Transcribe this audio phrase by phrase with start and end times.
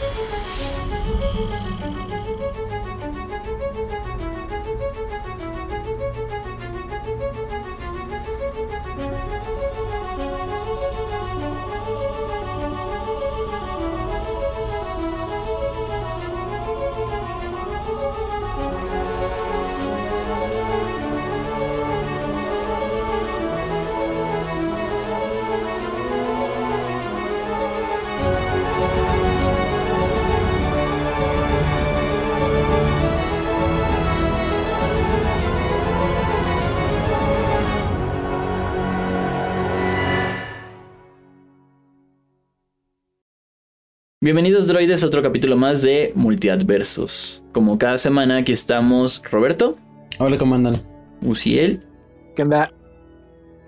[0.00, 0.06] な
[3.84, 3.89] に?
[44.30, 47.42] Bienvenidos droides a otro capítulo más de Multiadversos.
[47.50, 49.76] Como cada semana aquí estamos Roberto.
[50.20, 50.74] Hola, ¿cómo andan?
[51.20, 51.82] Uciel.
[52.36, 52.72] ¿Qué onda?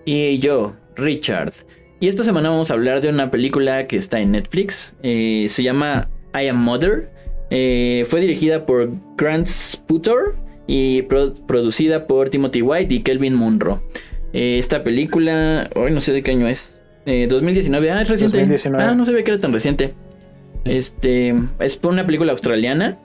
[0.04, 1.52] Y yo, Richard.
[1.98, 4.94] Y esta semana vamos a hablar de una película que está en Netflix.
[5.02, 7.10] Eh, se llama I Am Mother.
[7.50, 10.36] Eh, fue dirigida por Grant Sputor
[10.68, 13.82] y producida por Timothy White y Kelvin Munro.
[14.32, 16.70] Eh, esta película, hoy no sé de qué año es.
[17.04, 18.38] 2019, ah, es reciente.
[18.38, 18.84] 2019.
[18.84, 19.92] Ah, no se ve que era tan reciente.
[20.64, 22.98] Este es una película australiana.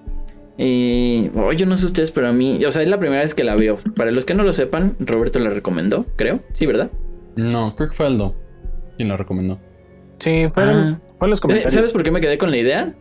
[0.57, 3.35] Y oh, yo no sé ustedes, pero a mí, o sea, es la primera vez
[3.35, 3.77] que la veo.
[3.95, 6.39] Para los que no lo sepan, Roberto la recomendó, creo.
[6.53, 6.89] Sí, ¿verdad?
[7.35, 8.35] No, creo que fue Aldo
[8.97, 9.59] quien la recomendó.
[10.17, 11.27] Sí, fueron, ah.
[11.27, 11.73] los comentarios.
[11.73, 12.95] ¿Sabes por qué me quedé con la idea?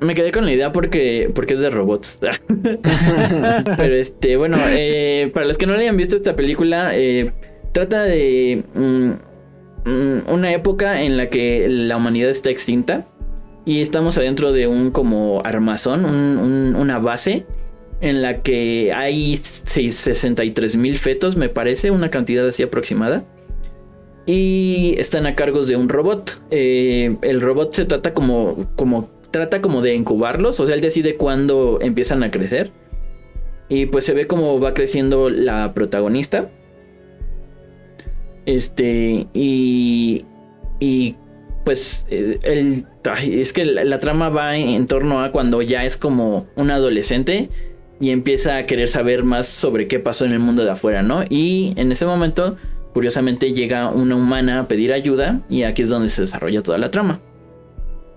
[0.00, 2.18] Me quedé con la idea porque, porque es de robots.
[3.76, 7.32] pero este, bueno, eh, para los que no hayan visto esta película, eh,
[7.72, 13.08] trata de mm, mm, una época en la que la humanidad está extinta
[13.68, 16.06] y estamos adentro de un como armazón,
[16.74, 17.44] una base
[18.00, 23.26] en la que hay 63 mil fetos, me parece, una cantidad así aproximada.
[24.24, 26.40] Y están a cargo de un robot.
[26.50, 31.16] Eh, el robot se trata como, como, trata como de incubarlos, o sea, él decide
[31.16, 32.72] cuándo empiezan a crecer.
[33.68, 36.50] Y pues se ve como va creciendo la protagonista.
[38.46, 40.24] Este, y,
[40.80, 41.16] y
[41.68, 42.86] pues eh, el,
[43.30, 47.50] es que la, trama va en, torno a cuando ya es como un adolescente
[48.00, 51.24] y empieza a querer saber más sobre qué pasó en el mundo de afuera, ¿no?
[51.28, 52.56] Y en ese momento,
[52.94, 56.90] curiosamente, llega una humana a pedir ayuda y aquí es donde se desarrolla toda la
[56.90, 57.20] trama.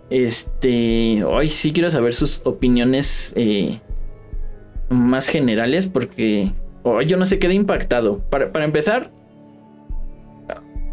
[0.09, 3.81] Este, hoy sí quiero saber sus opiniones eh,
[4.88, 6.53] más generales porque
[6.84, 8.19] hoy yo no sé, quedé impactado.
[8.29, 9.11] Para, para empezar,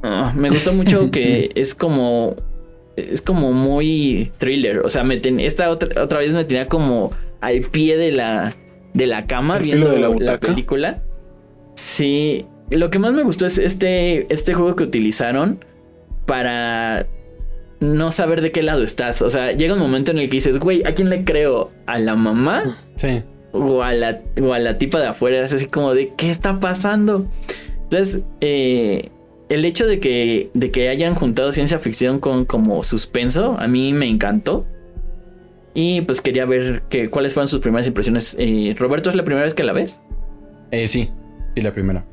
[0.03, 2.35] ah, me gustó mucho que es como
[2.99, 4.81] es como muy thriller.
[4.81, 8.55] O sea, me esta otra, otra vez me tenía como al pie de la,
[8.95, 11.03] de la cama viendo la, película.
[11.75, 12.47] Sí.
[12.71, 15.65] Lo que más me gustó es este, este juego que utilizaron
[16.27, 17.07] para
[17.81, 19.23] no saber de qué lado estás.
[19.23, 21.71] O sea, llega un momento en el que dices, güey, ¿a quién le creo?
[21.87, 22.65] ¿A la mamá?
[22.97, 23.23] Sí.
[23.53, 25.45] O a la, o a la tipa de afuera.
[25.45, 27.27] Es así como de, ¿qué está pasando?
[27.85, 29.11] Entonces, eh,
[29.49, 33.93] el hecho de que, de que hayan juntado ciencia ficción con como suspenso, a mí
[33.93, 34.67] me encantó.
[35.75, 38.37] Y pues quería ver que, cuáles fueron sus primeras impresiones.
[38.39, 40.01] Eh, Roberto, ¿es la primera vez que la ves?
[40.71, 41.11] Eh, sí,
[41.55, 42.05] sí, la primera.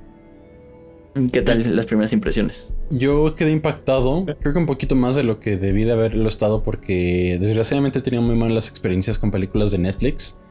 [1.32, 2.74] ¿Qué tal las primeras impresiones?
[2.90, 6.62] Yo quedé impactado, creo que un poquito más de lo que debí de haberlo estado
[6.62, 10.42] porque desgraciadamente he tenido muy malas experiencias con películas de Netflix,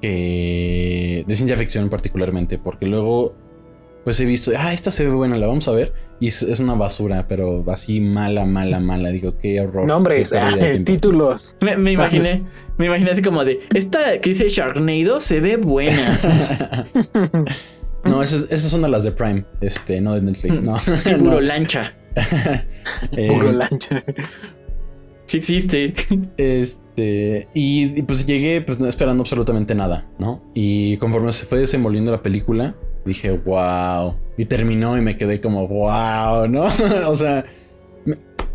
[0.00, 3.34] que de ciencia ficción particularmente, porque luego
[4.04, 5.92] pues he visto, ah, esta se ve buena, la vamos a ver.
[6.24, 9.10] Y es, una basura, pero así mala, mala, mala.
[9.10, 9.86] Digo, qué horror.
[9.86, 11.54] Nombres, ah, títulos.
[11.60, 12.44] Me, imaginé,
[12.78, 16.18] me imaginé así como de, esta que dice Sharknado se ve buena.
[18.04, 20.80] no, esas, son de las de Prime, este, no de Netflix, no.
[21.18, 21.92] puro lancha.
[23.12, 24.02] Eh, puro lancha.
[25.26, 25.92] Sí existe.
[26.38, 30.42] Este, y, y, pues llegué pues no esperando absolutamente nada, ¿no?
[30.54, 32.74] Y conforme se fue desenvolviendo la película,
[33.04, 34.16] dije, wow.
[34.36, 36.66] Y terminó y me quedé como, wow, ¿no?
[37.06, 37.44] o sea,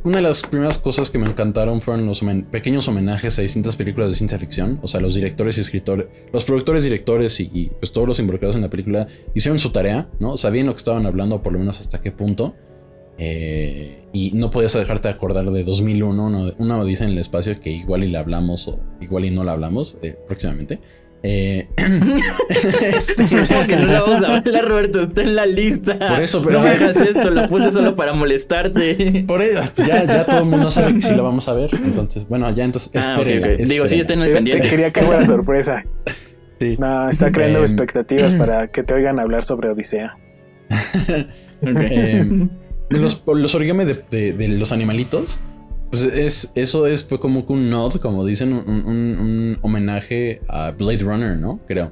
[0.04, 4.10] una de las primeras cosas que me encantaron fueron los pequeños homenajes a distintas películas
[4.10, 4.80] de ciencia ficción.
[4.82, 8.62] O sea, los directores y escritores, los productores, directores y, pues todos los involucrados en
[8.62, 10.38] la película hicieron su tarea, ¿no?
[10.38, 12.56] Sabían lo que estaban hablando, por lo menos hasta qué punto.
[13.18, 17.70] Eh, y no podías dejarte de acordar de 2001, una, odisea en el espacio que
[17.70, 20.80] igual y la hablamos o igual y no la hablamos eh, próximamente.
[21.22, 21.68] Eh,
[22.96, 23.26] este,
[23.68, 25.98] que no la vamos a hablar, Roberto, está en la lista.
[26.00, 26.60] Por eso, pero.
[26.60, 29.26] No me hagas esto, lo puse solo para molestarte.
[29.28, 31.70] Por eso, ya, ya todo el mundo sabe que sí la vamos a ver.
[31.74, 34.64] Entonces, bueno, ya entonces ah, Digo, sí, está en el pendiente.
[34.64, 35.86] Te quería que fuera sorpresa.
[36.60, 36.78] Sí.
[36.80, 40.18] No, está creando em, expectativas para que te oigan hablar sobre Odisea.
[41.62, 42.48] eh,
[42.90, 45.40] los, los origami de, de, los animalitos
[45.90, 51.00] Pues es, eso es pues, como que un nod, como dicen, un, homenaje a Blade
[51.00, 51.60] Runner, ¿no?
[51.66, 51.92] Creo.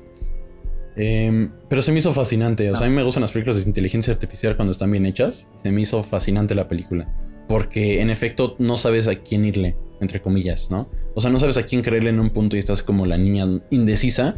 [0.95, 2.69] Em, pero se me hizo fascinante.
[2.71, 5.47] O sea, a mí me gustan las películas de inteligencia artificial cuando están bien hechas.
[5.61, 7.11] Se me hizo fascinante la película.
[7.47, 10.89] Porque en efecto no sabes a quién irle, entre comillas, ¿no?
[11.15, 13.45] O sea, no sabes a quién creerle en un punto y estás como la niña
[13.69, 14.35] indecisa.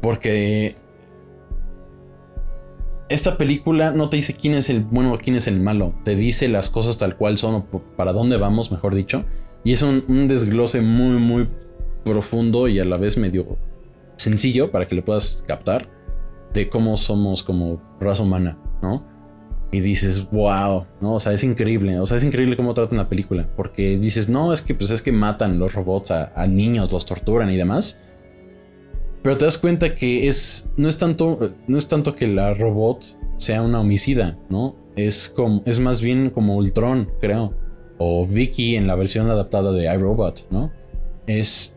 [0.00, 0.76] Porque
[3.08, 5.94] esta película no te dice quién es el bueno o quién es el malo.
[6.04, 7.64] Te dice las cosas tal cual son
[7.96, 9.24] para dónde vamos, mejor dicho.
[9.64, 11.48] Y es un, desglose muy, muy
[12.04, 13.56] profundo y a la vez medio
[14.16, 15.88] sencillo para que le puedas captar
[16.52, 19.04] de cómo somos como raza humana, ¿no?
[19.70, 21.14] Y dices, wow, ¿no?
[21.14, 22.00] O sea, es increíble.
[22.00, 23.48] O sea, es increíble cómo tratan la película.
[23.56, 27.50] Porque dices, no, es que pues es que matan los robots a niños, los torturan
[27.50, 28.00] y demás.
[29.22, 33.18] Pero te das cuenta que es no es tanto no es tanto que la robot
[33.36, 34.76] sea una homicida, ¿no?
[34.96, 37.54] Es como es más bien como Ultron, creo,
[37.98, 40.72] o Vicky en la versión adaptada de iRobot, ¿no?
[41.26, 41.76] Es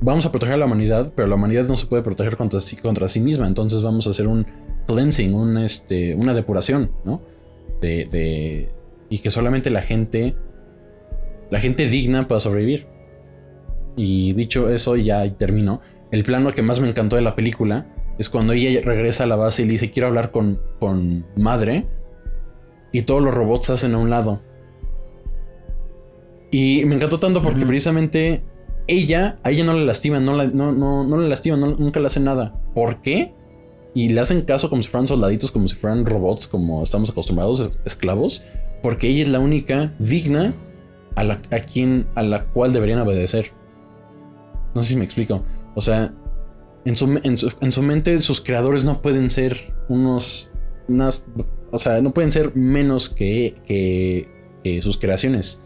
[0.00, 2.76] vamos a proteger a la humanidad, pero la humanidad no se puede proteger contra sí,
[2.76, 4.46] contra sí misma, entonces vamos a hacer un
[4.86, 7.22] cleansing, un, este, una depuración, ¿no?
[7.80, 8.70] De, de
[9.08, 10.36] y que solamente la gente
[11.50, 12.86] la gente digna pueda sobrevivir.
[13.96, 17.86] Y dicho eso, ya termino el plano que más me encantó de la película
[18.18, 21.86] es cuando ella regresa a la base y le dice quiero hablar con, con madre
[22.92, 24.42] y todos los robots se hacen a un lado.
[26.50, 28.42] Y me encantó tanto porque precisamente
[28.88, 32.24] ella, a ella no le lastiman, no, no, no, no le lastiman, nunca le hacen
[32.24, 32.60] nada.
[32.74, 33.32] ¿Por qué?
[33.94, 37.78] Y le hacen caso como si fueran soldaditos, como si fueran robots, como estamos acostumbrados,
[37.84, 38.44] esclavos,
[38.82, 40.54] porque ella es la única digna
[41.14, 43.52] a, la, a quien, a la cual deberían obedecer.
[44.74, 45.44] No sé si me explico.
[45.74, 46.12] O sea,
[46.84, 50.50] en su, en su, mente sus creadores no pueden ser unos...
[50.88, 51.24] Unas,
[51.70, 55.62] o sea, no pueden ser menos que, que, sus creaciones.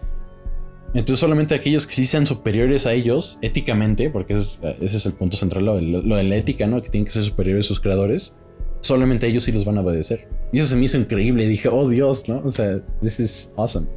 [0.93, 5.37] Entonces solamente aquellos que sí sean superiores a ellos éticamente, porque ese es, el punto
[5.37, 6.83] central, lo, de la ética, ¿no?
[6.83, 8.37] Que tienen que ser superiores a sus creadores,
[8.81, 10.29] solamente ellos sí los van a obedecer.
[10.53, 11.49] Y eso se me hizo increíble.
[11.49, 12.43] dije, oh Dios, ¿no?
[12.45, 13.89] O sea, this is awesome.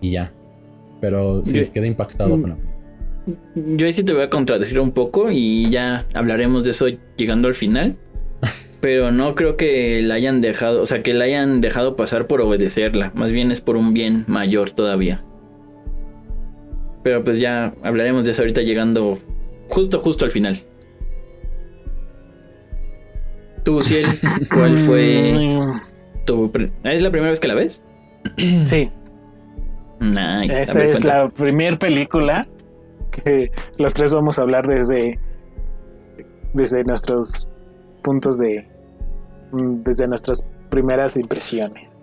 [0.00, 0.32] Y ya.
[1.00, 2.40] Pero sí, quedé impactado mm.
[2.40, 2.71] con la
[3.54, 6.86] yo ahí sí te voy a contradecir un poco y ya hablaremos de eso
[7.16, 7.96] llegando al final.
[8.80, 12.40] Pero no creo que la hayan dejado, o sea, que la hayan dejado pasar por
[12.40, 13.12] obedecerla.
[13.14, 15.22] Más bien es por un bien mayor todavía.
[17.04, 19.18] Pero pues ya hablaremos de eso ahorita llegando
[19.68, 20.56] justo, justo al final.
[23.62, 24.06] Tú, Ciel,
[24.52, 25.26] ¿cuál fue
[26.26, 26.50] tu...
[26.82, 27.82] ¿Es la primera vez que la ves?
[28.64, 28.90] Sí.
[30.00, 30.62] Nice.
[30.62, 32.48] Esta es la primera película
[33.12, 35.18] que los tres vamos a hablar desde,
[36.52, 37.48] desde nuestros
[38.02, 38.66] puntos de.
[39.52, 41.98] Mm, desde nuestras primeras impresiones.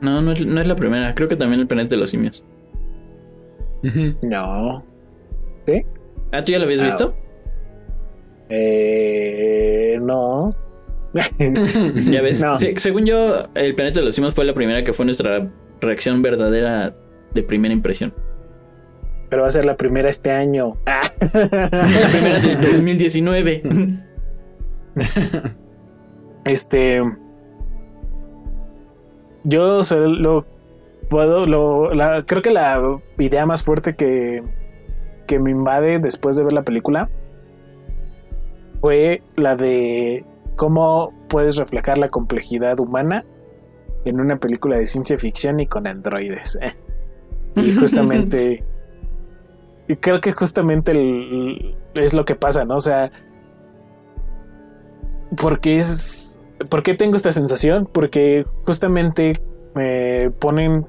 [0.00, 1.14] No, no es, la primera.
[1.14, 2.42] Creo que también el planeta de los simios.
[4.22, 4.84] No.
[5.66, 5.84] ¿Sí?
[6.32, 7.14] ¿Ah, tú ya lo habías visto?
[8.48, 10.54] Eh, no.
[12.10, 12.44] ya ves.
[12.76, 15.50] según yo, el planeta de los simios fue la primera que fue nuestra
[15.80, 16.96] reacción verdadera
[17.34, 18.14] de primera impresión
[19.30, 20.76] pero va a ser la primera este año.
[20.84, 21.10] la
[22.10, 23.62] primera del 2019.
[26.44, 27.02] este.
[29.44, 30.44] Yo solo
[31.08, 31.46] puedo.
[31.46, 31.90] Lo,
[32.26, 34.42] creo que la idea más fuerte que,
[35.26, 37.08] que me invade después de ver la película
[38.80, 40.24] fue la de
[40.56, 43.24] cómo puedes reflejar la complejidad humana
[44.04, 46.58] en una película de ciencia ficción y con androides.
[47.56, 48.64] Y justamente
[49.90, 50.92] y creo que justamente
[51.94, 52.76] es lo que pasa, ¿no?
[52.76, 53.10] O sea,
[55.36, 56.40] porque es...
[56.68, 57.88] ¿Por qué tengo esta sensación?
[57.92, 59.32] Porque justamente
[59.74, 60.86] me ponen...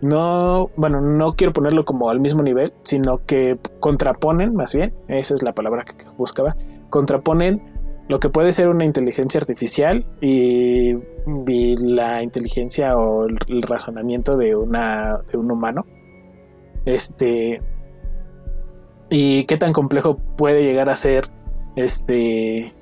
[0.00, 5.34] No, bueno, no quiero ponerlo como al mismo nivel, sino que contraponen, más bien, esa
[5.34, 6.56] es la palabra que buscaba,
[6.88, 7.60] contraponen
[8.08, 10.94] lo que puede ser una inteligencia artificial y,
[11.84, 15.84] la inteligencia o el, razonamiento de, una, de un humano.
[16.86, 17.60] Este,
[19.10, 21.28] y qué tan complejo puede llegar a ser
[21.76, 22.72] este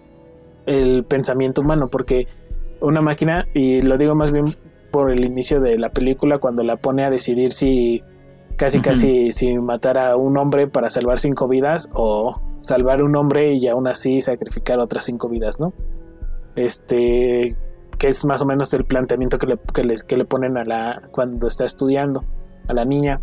[0.66, 2.26] el pensamiento humano porque
[2.80, 4.56] una máquina y lo digo más bien
[4.90, 8.02] por el inicio de la película cuando la pone a decidir si
[8.56, 13.52] casi casi si matar a un hombre para salvar cinco vidas o salvar un hombre
[13.54, 15.72] y aún así sacrificar otras cinco vidas, ¿no?
[16.56, 17.56] Este
[17.98, 19.58] que es más o menos el planteamiento que le,
[20.06, 22.24] que le ponen a la cuando está estudiando
[22.68, 23.20] a la niña.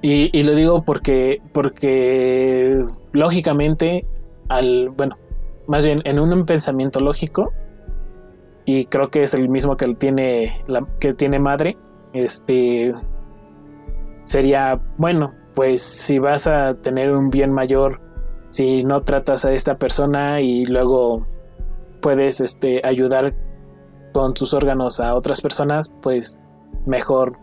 [0.00, 4.06] Y, lo digo porque, porque lógicamente,
[4.48, 5.16] al, bueno,
[5.66, 7.52] más bien en un pensamiento lógico,
[8.64, 10.52] y creo que es el mismo que tiene,
[11.00, 11.76] que tiene madre,
[12.12, 12.92] este
[14.24, 18.00] sería, bueno, pues si vas a tener un bien mayor,
[18.50, 21.26] si no tratas a esta persona y luego
[22.00, 23.34] puedes este, ayudar
[24.12, 26.40] con tus órganos a otras personas, pues
[26.86, 27.38] mejor,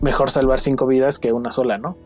[0.00, 1.96] mejor salvar cinco vidas que una sola, ¿no?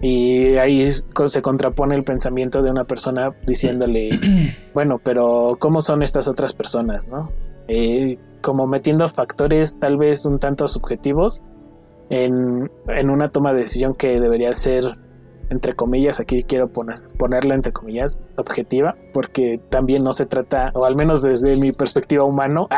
[0.00, 4.10] Y ahí se contrapone el pensamiento de una persona diciéndole,
[4.74, 7.30] bueno, pero ¿cómo son estas otras personas, no?
[7.68, 11.42] Eh, como metiendo factores tal vez un tanto subjetivos
[12.10, 14.98] en, en, una toma de decisión que debería ser,
[15.50, 20.84] entre comillas, aquí quiero poner, ponerla entre comillas, objetiva, porque también no se trata, o
[20.84, 22.68] al menos desde mi perspectiva humano,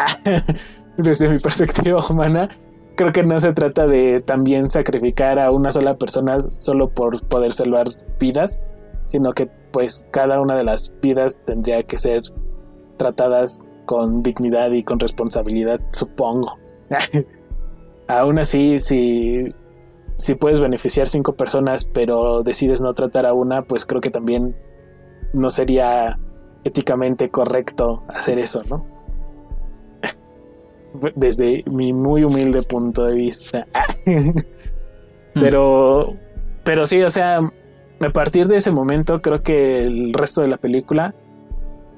[0.96, 2.48] desde mi perspectiva humana,
[2.98, 7.52] creo que no se trata de también sacrificar a una sola persona solo por poder
[7.52, 7.86] salvar
[8.18, 8.58] vidas,
[9.06, 12.22] sino que pues cada una de las vidas tendría que ser
[12.96, 16.58] tratadas con dignidad y con responsabilidad, supongo.
[18.08, 19.54] Aún así, si,
[20.16, 24.56] si puedes beneficiar cinco personas, pero decides no tratar a una, pues creo que también
[25.32, 26.18] no sería
[26.64, 28.97] éticamente correcto hacer eso, ¿no?
[31.14, 33.66] Desde mi muy humilde punto de vista.
[35.34, 36.14] pero,
[36.64, 37.38] pero sí, o sea,
[38.00, 41.14] a partir de ese momento creo que el resto de la película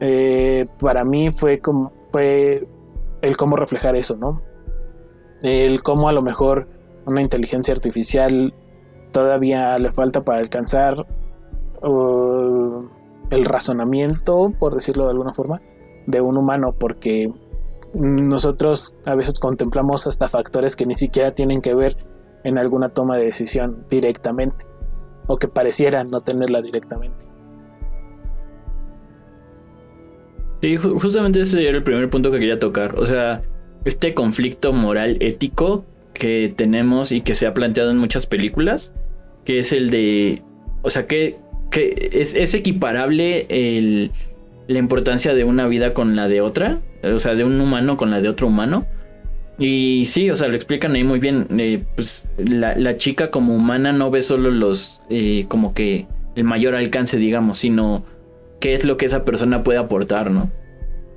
[0.00, 2.66] eh, para mí fue como fue
[3.22, 4.42] el cómo reflejar eso, ¿no?
[5.42, 6.68] El cómo a lo mejor
[7.06, 8.54] una inteligencia artificial
[9.12, 11.06] todavía le falta para alcanzar
[11.82, 15.62] el razonamiento, por decirlo de alguna forma,
[16.06, 17.32] de un humano, porque
[17.94, 21.96] nosotros a veces contemplamos hasta factores que ni siquiera tienen que ver
[22.44, 24.64] en alguna toma de decisión directamente
[25.26, 27.26] o que parecieran no tenerla directamente.
[30.62, 32.98] Sí, justamente ese era el primer punto que quería tocar.
[32.98, 33.40] O sea,
[33.84, 38.92] este conflicto moral ético que tenemos y que se ha planteado en muchas películas,
[39.44, 40.42] que es el de,
[40.82, 41.38] o sea, que,
[41.70, 44.12] que es, es equiparable el,
[44.70, 48.10] la importancia de una vida con la de otra o sea, de un humano con
[48.10, 48.86] la de otro humano.
[49.58, 51.46] Y sí, o sea, lo explican ahí muy bien.
[51.58, 56.74] Eh, pues la, chica como humana no ve solo los, eh, como que el mayor
[56.74, 58.04] alcance, digamos, sino
[58.58, 60.50] qué es lo que esa persona puede aportar, ¿no?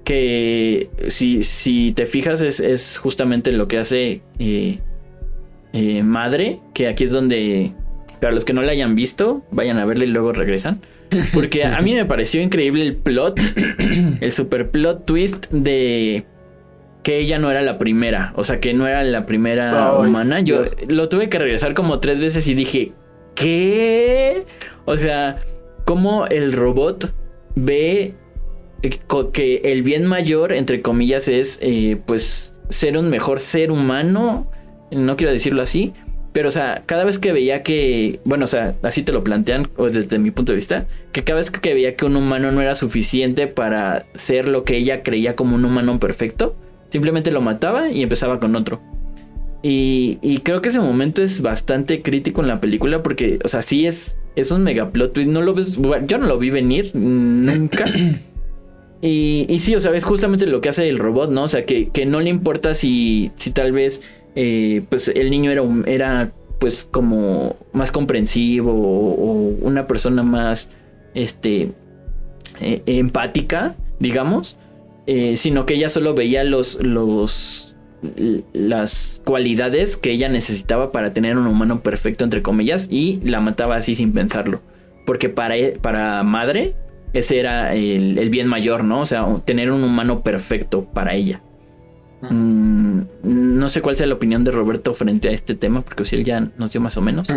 [0.04, 7.12] Que si, si te fijas es, justamente lo que hace eh, Madre, que aquí es
[7.12, 7.72] donde,
[8.20, 10.82] para los que no la hayan visto, vayan a verla y luego regresan.
[11.34, 13.40] Porque a mí me pareció increíble el plot,
[14.22, 16.26] el super plot twist de
[17.04, 20.40] que ella no era la primera, o sea, que no era la primera humana.
[20.40, 22.94] Yo lo tuve que regresar como tres veces y dije,
[23.36, 24.46] ¿qué?
[24.86, 25.36] O sea,
[25.86, 27.14] cómo el robot
[27.56, 28.16] ve
[29.34, 34.50] que el bien mayor, entre comillas, es eh, pues ser un mejor ser humano,
[34.92, 35.94] no quiero decirlo así,
[36.34, 39.70] pero, o sea, cada vez que veía que, bueno, o sea, así te lo plantean,
[39.78, 42.60] o desde mi punto de vista, que cada vez que veía que un humano no
[42.60, 46.56] era suficiente para ser lo que ella creía como un humano perfecto,
[46.90, 48.82] simplemente lo mataba y empezaba con otro.
[49.62, 53.62] Y, y creo que ese momento es bastante crítico en la película porque, o sea,
[53.62, 55.30] sí es, es un mega plot twist.
[55.30, 57.86] No lo ves, yo no lo vi venir nunca.
[59.02, 61.44] Y, y sí, o sea, es justamente lo que hace el robot, ¿no?
[61.44, 64.02] O sea, que, que no le importa si, si tal vez
[64.36, 70.70] eh, pues el niño era, era pues como más comprensivo o, una persona más
[71.14, 71.72] este
[72.62, 74.58] eh, empática, digamos,
[75.06, 77.70] eh, sino que ella solo veía los, los
[78.52, 83.78] las cualidades que ella necesitaba para tener un humano perfecto entre comillas y la mataba
[83.78, 84.62] así sin pensarlo,
[85.06, 86.76] porque para, e, para madre
[87.14, 89.02] ese era el, el bien mayor, ¿no?
[89.02, 91.42] O sea, tener un humano perfecto para ella.
[92.30, 96.16] Mm, no sé cuál sea la opinión de Roberto frente a este tema, porque si
[96.16, 97.28] él ya nos dio más o menos.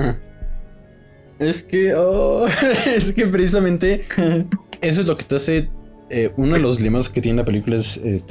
[1.38, 2.46] Es que, oh,
[2.86, 4.04] es que precisamente
[4.80, 5.70] eso es lo que te hace.
[6.08, 8.22] Eh, uno de los dilemas que tiene la película es, eh,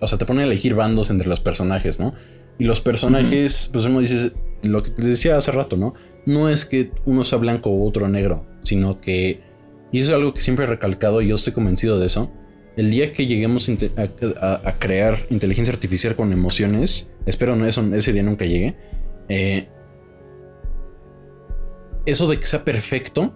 [0.00, 2.12] o sea, te pone a elegir bandos entre los personajes, ¿no?
[2.58, 4.32] Y los personajes, pues uno dice,
[4.62, 5.94] lo que te decía hace rato, ¿no?
[6.26, 9.42] No es que uno sea blanco o otro negro, sino que,
[9.92, 12.32] y eso es algo que siempre he recalcado y yo estoy convencido de eso,
[12.76, 18.22] el día que lleguemos a, crear inteligencia artificial con emociones, espero no eso, ese día
[18.22, 18.76] nunca llegue,
[19.28, 19.68] eh,
[22.06, 23.32] eso de que sea perfecto,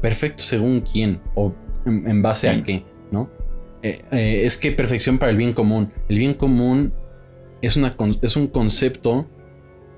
[0.00, 1.54] perfecto según quién o
[1.84, 3.30] en, base a qué, ¿no?
[3.82, 5.92] Eh, eh, es que perfección para el bien común.
[6.08, 6.94] El bien común
[7.60, 9.28] es, una, es un concepto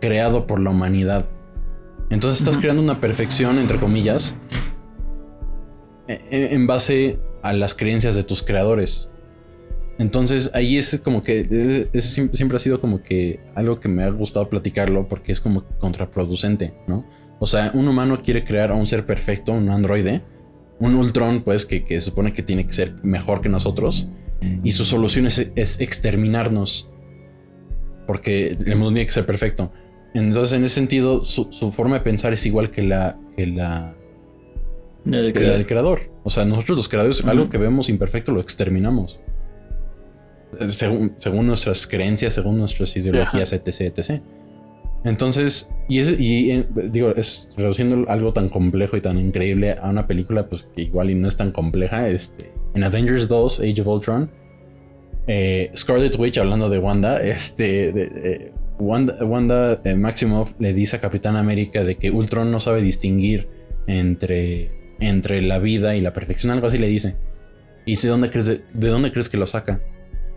[0.01, 1.31] creado por la humanidad.
[2.11, 4.37] Entonces estás creando una perfección, entre comillas,
[6.09, 9.09] en base a las creencias de tus creadores.
[9.99, 14.03] Entonces ahí es como que eh, sim- siempre ha sido como que algo que me
[14.05, 17.07] ha gustado platicarlo porque es como contraproducente, ¿no?
[17.39, 20.23] O sea, un humano quiere crear a un ser perfecto, un androide,
[20.81, 24.09] un Ultron, pues que, que se supone que tiene que ser mejor que nosotros,
[24.63, 26.91] y su solución es, es exterminarnos
[28.07, 29.73] porque el mundo tiene que ser perfecto.
[30.15, 33.97] Entonces, en ese sentido, su, su forma de pensar es igual que la, que la,
[35.57, 36.01] El creador.
[36.25, 39.21] O sea, nosotros los creadores, algo que vemos imperfecto lo exterminamos.
[40.61, 44.21] Eh, Según, según nuestras creencias, según nuestras ideologías, etc, etc.
[45.05, 49.89] Entonces, y, es, y eh, digo, es reduciendo algo tan complejo y tan increíble a
[49.91, 52.09] una película, pues que igual y no es tan compleja.
[52.09, 54.31] Este, en Avengers 2, Age of Ultron,
[55.29, 61.01] eh, Scarlet Witch, hablando de Wanda, este, de- Wanda, Wanda eh, Maximoff le dice a
[61.01, 63.49] Capitán América de que Ultron no sabe distinguir
[63.87, 67.17] entre, entre la vida y la perfección, algo así le dice.
[67.85, 69.81] Y dice, ¿dónde crees de, de dónde crees que lo saca?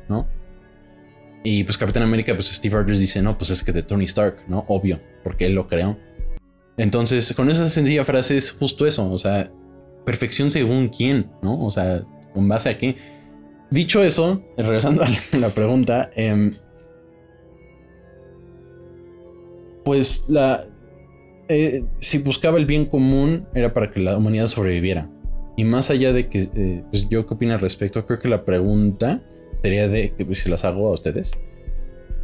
[0.08, 0.28] ¿No?
[1.44, 4.44] Y pues Capitán América, pues Steve Rogers dice, no, pues es que de Tony Stark,
[4.48, 4.66] ¿no?
[4.68, 5.98] Obvio, porque él lo creó.
[6.78, 9.52] Entonces, con esa sencilla frase es justo eso, o sea,
[10.06, 11.64] perfección según quién, ¿no?
[11.66, 12.96] O sea, con base a qué.
[13.72, 16.52] Dicho eso, regresando a la- la pregunta, em,
[19.84, 20.66] pues la...
[21.50, 25.10] eh, si buscaba el bien común era para que la humanidad sobreviviera.
[25.58, 28.46] Y más allá de que, eh, pues yo qué opino al respecto, creo que la
[28.46, 29.22] pregunta
[29.62, 31.34] sería de, que pues, se las hago a ustedes.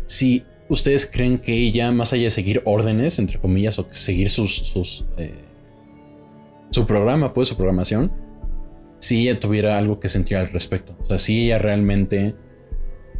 [0.07, 5.05] Si ustedes creen que ella, más allá de seguir órdenes, entre comillas, o seguir sus
[5.17, 5.33] eh,
[6.71, 8.11] su programa, pues su programación,
[8.99, 10.95] si ella tuviera algo que sentir al respecto.
[11.01, 12.35] O sea, si ella realmente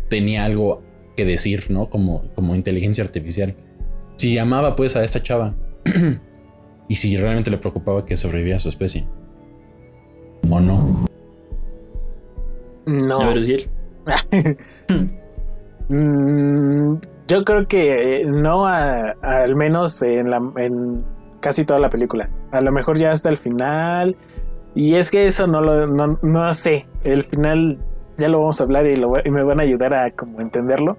[0.10, 0.84] tenía algo
[1.16, 1.90] que decir, ¿no?
[1.90, 3.56] Como, como inteligencia artificial.
[4.18, 5.56] Si llamaba pues a esta chava.
[6.88, 9.08] y si realmente le preocupaba que sobreviviera su especie.
[10.50, 11.06] ¿O no?
[12.86, 13.20] No.
[13.22, 13.70] A ver.
[15.88, 16.96] Mm,
[17.28, 21.06] yo creo que eh, no, a- al menos en, la, en
[21.42, 22.30] casi toda la película.
[22.52, 24.16] A lo mejor ya hasta el final.
[24.74, 26.88] Y es que eso no lo no, no sé.
[27.04, 27.78] El final
[28.18, 30.98] ya lo vamos a hablar y, lo y me van a ayudar a como entenderlo.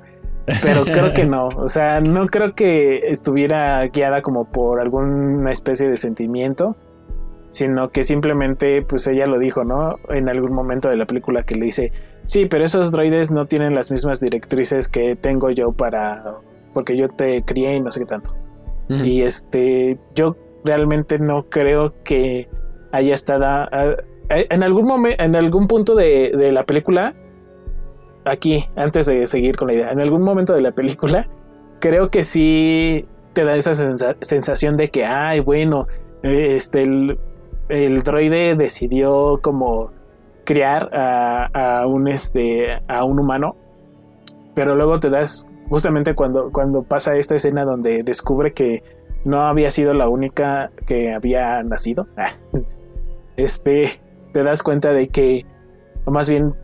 [0.62, 1.48] Pero creo que no.
[1.48, 6.76] O sea, no creo que estuviera guiada como por alguna especie de sentimiento.
[7.50, 9.96] Sino que simplemente, pues ella lo dijo, ¿no?
[10.10, 11.92] En algún momento de la película que le dice,
[12.26, 16.40] Sí, pero esos droides no tienen las mismas directrices que tengo yo para.
[16.74, 18.34] Porque yo te crié y no sé qué tanto.
[18.88, 19.98] Y este.
[20.14, 22.48] Yo realmente no creo que
[22.92, 23.44] haya estado.
[23.46, 23.96] ah, ah,
[24.28, 25.22] en algún momento.
[25.22, 27.14] En algún punto de, de la película.
[28.26, 29.90] Aquí, antes de seguir con la idea.
[29.90, 31.28] En algún momento de la película.
[31.80, 35.86] Creo que sí te da esa sensa- sensación de que, ay, bueno.
[36.22, 36.82] Este.
[37.68, 39.90] El, droide decidió como
[40.44, 43.56] crear a, a un este a un humano
[44.54, 48.84] pero luego te das justamente cuando cuando pasa esta escena donde descubre que
[49.24, 52.06] no había sido la única que había nacido
[53.36, 53.88] este
[54.32, 55.44] te das cuenta de que
[56.04, 56.54] o más bien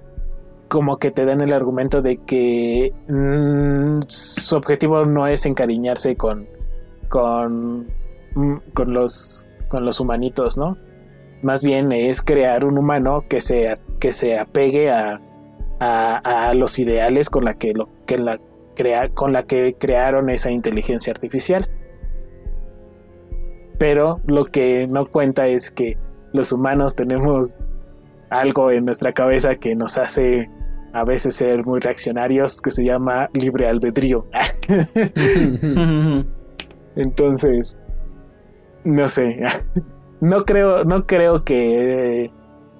[0.72, 6.48] como que te dan el argumento de que mm, su objetivo no es encariñarse con
[7.08, 7.88] con
[8.34, 10.78] mm, con los con los humanitos no
[11.42, 15.20] más bien es crear un humano que se, que se apegue a,
[15.80, 18.40] a, a los ideales con la que, lo, que la
[18.76, 21.66] crea, con la que crearon esa inteligencia artificial.
[23.78, 25.98] Pero lo que no cuenta es que
[26.32, 27.56] los humanos tenemos
[28.30, 30.48] algo en nuestra cabeza que nos hace
[30.92, 34.26] a veces ser muy reaccionarios que se llama libre albedrío.
[36.96, 37.78] Entonces,
[38.84, 39.40] no sé.
[40.20, 42.30] No creo, no creo que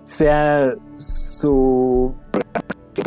[0.05, 2.15] sea su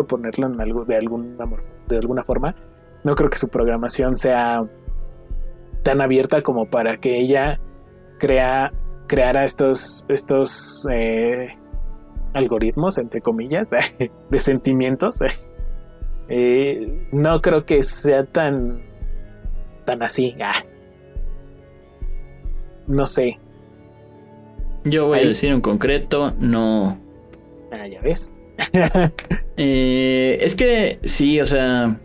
[0.07, 1.45] ponerlo en algo de alguna
[1.87, 2.55] de alguna forma.
[3.03, 4.65] No creo que su programación sea
[5.83, 7.59] tan abierta como para que ella
[8.17, 8.73] crea
[9.07, 11.57] creara estos estos eh,
[12.35, 13.71] algoritmos entre comillas
[14.29, 15.19] de sentimientos.
[16.27, 18.81] Eh, no creo que sea tan
[19.85, 20.35] tan así.
[20.41, 20.55] Ah.
[22.87, 23.39] No sé.
[24.83, 25.25] Yo voy Ahí.
[25.25, 26.99] a decir en concreto, no.
[27.71, 28.33] Ah, ya ves.
[29.57, 31.97] Eh, es que sí, o sea.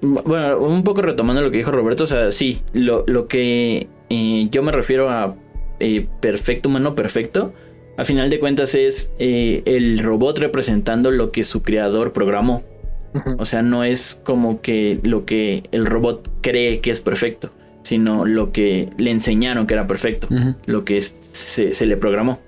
[0.00, 4.48] Bueno, un poco retomando lo que dijo Roberto, o sea, sí, lo, lo que eh,
[4.50, 5.36] yo me refiero a
[5.78, 7.52] eh, perfecto humano perfecto,
[7.96, 12.62] a final de cuentas es eh, el robot representando lo que su creador programó.
[13.38, 17.50] O sea, no es como que lo que el robot cree que es perfecto,
[17.82, 20.26] sino lo que le enseñaron que era perfecto
[20.66, 22.40] lo que se le programó.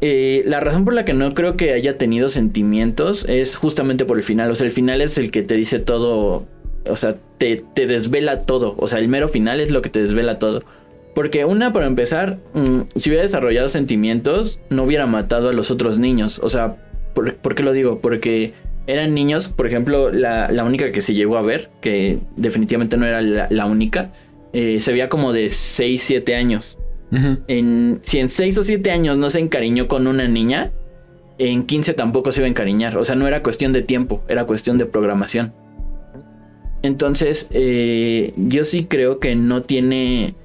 [0.00, 4.16] eh, la razón por la que no creo que haya tenido sentimientos es justamente por
[4.16, 4.50] el final.
[4.50, 6.46] O sea, el final es el que te dice todo.
[6.88, 8.74] O sea, te, te desvela todo.
[8.78, 10.62] O sea, el mero final es lo que te desvela todo.
[11.18, 15.98] Porque una, para empezar, mm, si hubiera desarrollado sentimientos, no hubiera matado a los otros
[15.98, 16.40] niños.
[16.44, 16.76] O sea,
[17.12, 17.98] ¿por, qué lo digo?
[18.00, 18.52] Porque
[18.86, 23.20] eran niños, por ejemplo, la, única que se llegó a ver, que definitivamente no era
[23.20, 24.12] la, única,
[24.52, 26.78] eh, se veía como de 6, 7 años.
[27.10, 30.70] en, si en 6 o 7 años no se encariñó con una niña,
[31.38, 32.96] en 15 tampoco se iba a encariñar.
[32.96, 35.52] O sea, no era cuestión de tiempo, era cuestión de programación.
[36.82, 40.36] Entonces, eh, yo sí creo que no tiene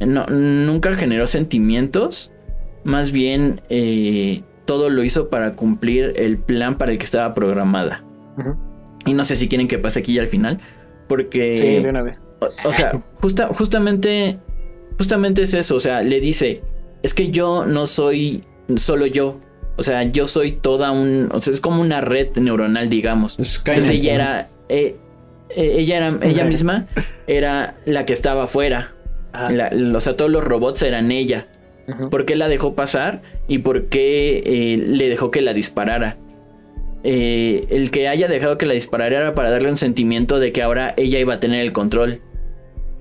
[0.00, 2.32] no, nunca generó sentimientos,
[2.84, 8.04] más bien eh, todo lo hizo para cumplir el plan para el que estaba programada.
[9.06, 10.58] Y no sé si quieren que pase aquí ya al final,
[11.08, 11.56] porque...
[11.56, 12.26] Sí, de una vez.
[12.64, 14.38] O, sea, justa, justamente,
[14.98, 16.62] justamente es eso, o sea, le dice,
[17.02, 19.40] es que yo no soy solo yo,
[19.76, 23.36] o sea, yo soy toda un, o sea, es como una red neuronal, digamos.
[23.38, 24.96] Entonces ella era, eh,
[25.50, 26.86] eh, ella era, ella misma
[27.26, 28.95] era la que estaba afuera
[29.94, 31.46] o sea, todos los robots eran ella.
[32.10, 33.22] ¿Por qué la dejó pasar?
[33.46, 36.18] ¿Y por qué eh, le dejó que la disparara?
[37.04, 40.62] Eh, el que haya dejado que la disparara era para darle un sentimiento de que
[40.62, 42.20] ahora ella iba a tener el control.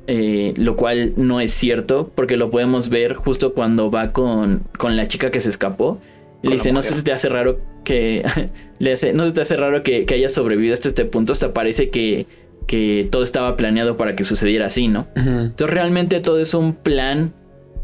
[0.08, 4.96] Eh, lo cual no es cierto, porque lo podemos ver justo cuando va con, con
[4.96, 6.00] la chica que se escapó.
[6.44, 8.24] Le dice, no se te hace raro que.
[8.80, 11.32] le hace, no se te hace raro que, que haya sobrevivido hasta este punto.
[11.34, 12.28] Hasta parece que
[12.68, 15.08] que todo estaba planeado para que sucediera así, ¿no?
[15.16, 17.34] Entonces realmente todo es un plan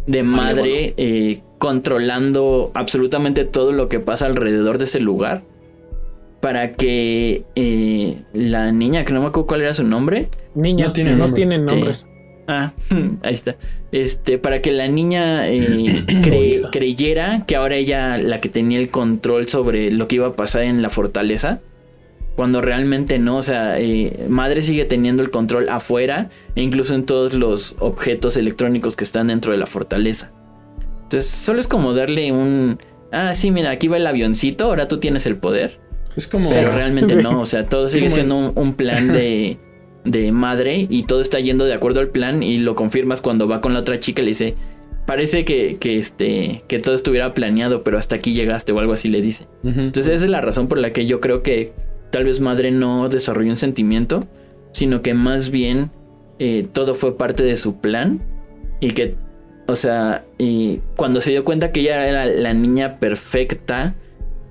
[0.08, 5.44] de madre eh, controlando absolutamente todo lo que pasa alrededor de ese lugar
[6.42, 10.30] para que eh, la niña, que no me acuerdo cuál era su nombre.
[10.56, 12.10] Niña, no tiene, tienen nombres.
[12.48, 12.74] Ah,
[13.24, 13.56] ahí está.
[13.92, 16.04] Este, para que la niña eh,
[16.72, 20.64] creyera que ahora ella la que tenía el control sobre lo que iba a pasar
[20.64, 21.62] en la fortaleza
[22.36, 27.06] cuando realmente no, o sea, eh, madre sigue teniendo el control afuera e incluso en
[27.06, 30.32] todos los objetos electrónicos que están dentro de la fortaleza.
[31.04, 32.80] Entonces, solo es como darle un,
[33.12, 35.80] ah, sí, mira, aquí va el avioncito, ahora tú tienes el poder.
[36.16, 36.50] Es como...
[36.50, 39.60] Pero realmente no, o sea, todo sigue siendo un, plan de,
[40.06, 43.60] de madre y todo está yendo de acuerdo al plan y lo confirmas cuando va
[43.62, 44.56] con la otra chica y le dice,
[45.06, 49.10] parece que, que, este, que todo estuviera planeado, pero hasta aquí llegaste o algo así
[49.10, 49.48] le dice.
[49.64, 51.74] Entonces esa es la razón por la que yo creo que
[52.12, 54.24] tal vez madre no desarrolló un sentimiento,
[54.72, 55.90] sino que más bien
[56.40, 58.22] eh, todo fue parte de su plan
[58.80, 59.16] y que,
[59.68, 63.96] o sea, y cuando se dio cuenta que ella era la niña perfecta,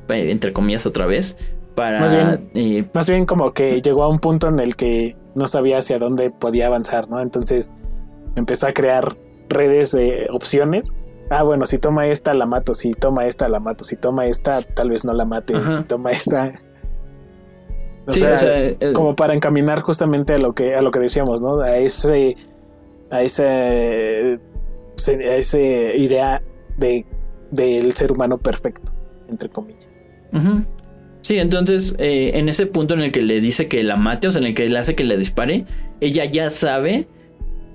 [0.08, 1.36] eh, entre comillas otra vez,
[1.74, 2.00] para...
[2.00, 5.46] Más bien, eh, más bien como que llegó a un punto en el que no
[5.46, 7.20] sabía hacia dónde podía avanzar, ¿no?
[7.20, 7.72] Entonces
[8.36, 9.16] empezó a crear
[9.48, 10.94] redes de opciones.
[11.30, 14.62] Ah, bueno, si toma esta la mato, si toma esta la mato, si toma esta
[14.62, 16.60] tal vez no la mate, si toma esta
[18.06, 18.34] o, sea,
[18.94, 21.60] como para encaminar justamente a lo que a lo que decíamos, ¿no?
[21.60, 22.36] A ese
[23.10, 24.38] a ese
[25.08, 26.42] a ese idea
[26.76, 27.04] de
[27.50, 28.92] del ser humano perfecto,
[29.28, 29.88] entre comillas.
[31.22, 34.32] Sí, entonces eh, en ese punto en el que le dice que la mate, o
[34.32, 35.64] sea, en el que le hace que le dispare,
[36.00, 37.08] ella ya sabe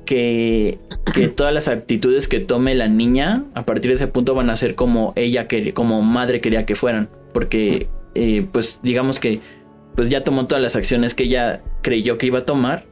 [0.05, 0.79] que,
[1.13, 4.55] que todas las actitudes que tome la niña a partir de ese punto van a
[4.55, 9.41] ser como ella quería, como madre quería que fueran, porque eh, pues digamos que
[9.95, 12.85] pues ya tomó todas las acciones que ella creyó que iba a tomar.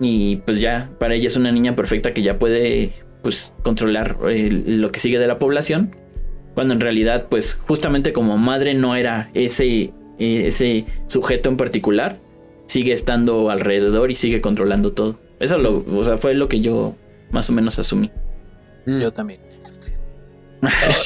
[0.00, 4.48] Y pues ya, para ella es una niña perfecta que ya puede pues controlar eh,
[4.50, 5.96] lo que sigue de la población.
[6.54, 12.20] Cuando en realidad, pues justamente como madre no era ese, eh, ese sujeto en particular,
[12.66, 15.18] sigue estando alrededor y sigue controlando todo.
[15.40, 16.96] Eso lo, o sea, fue lo que yo
[17.30, 18.10] más o menos asumí.
[18.86, 19.00] Mm.
[19.00, 19.40] Yo también.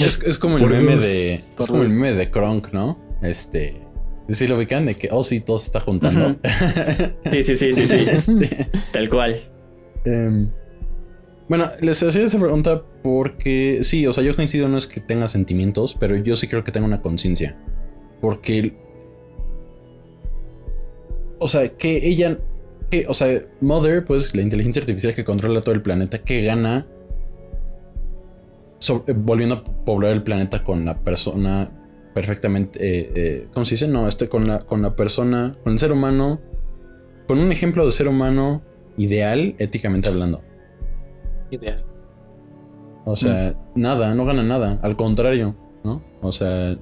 [0.01, 1.35] es, como el meme de.
[1.59, 2.99] Es como el meme de Kronk, ¿no?
[3.23, 3.83] Este
[4.29, 6.37] Sí, lo ubican de que, oh, sí, todo se está juntando.
[7.31, 7.95] sí, sí, sí, sí, sí.
[8.09, 9.37] Este, Tal cual.
[10.05, 10.51] Em,
[11.49, 15.29] bueno, les hacía esa pregunta porque sí, o sea, yo coincido, no es que tenga
[15.29, 17.59] sentimientos, pero yo sí creo que tenga una conciencia.
[18.21, 18.77] Porque.
[21.39, 22.39] O sea, que ella.
[22.91, 26.87] Que, o sea, Mother, pues la inteligencia artificial que controla todo el planeta, que gana
[29.15, 31.71] volviendo a poblar el planeta con la persona
[32.15, 33.89] perfectamente, eh, eh, ¿cómo se dice?
[33.89, 36.41] No, este, con, la, con la persona, con el ser humano,
[37.27, 38.63] con un ejemplo de ser humano
[38.97, 40.43] ideal, éticamente hablando.
[41.51, 41.85] Ideal.
[43.05, 43.81] O sea, mm.
[43.81, 46.03] nada, no gana nada, al contrario, ¿no?
[46.21, 46.77] O sea...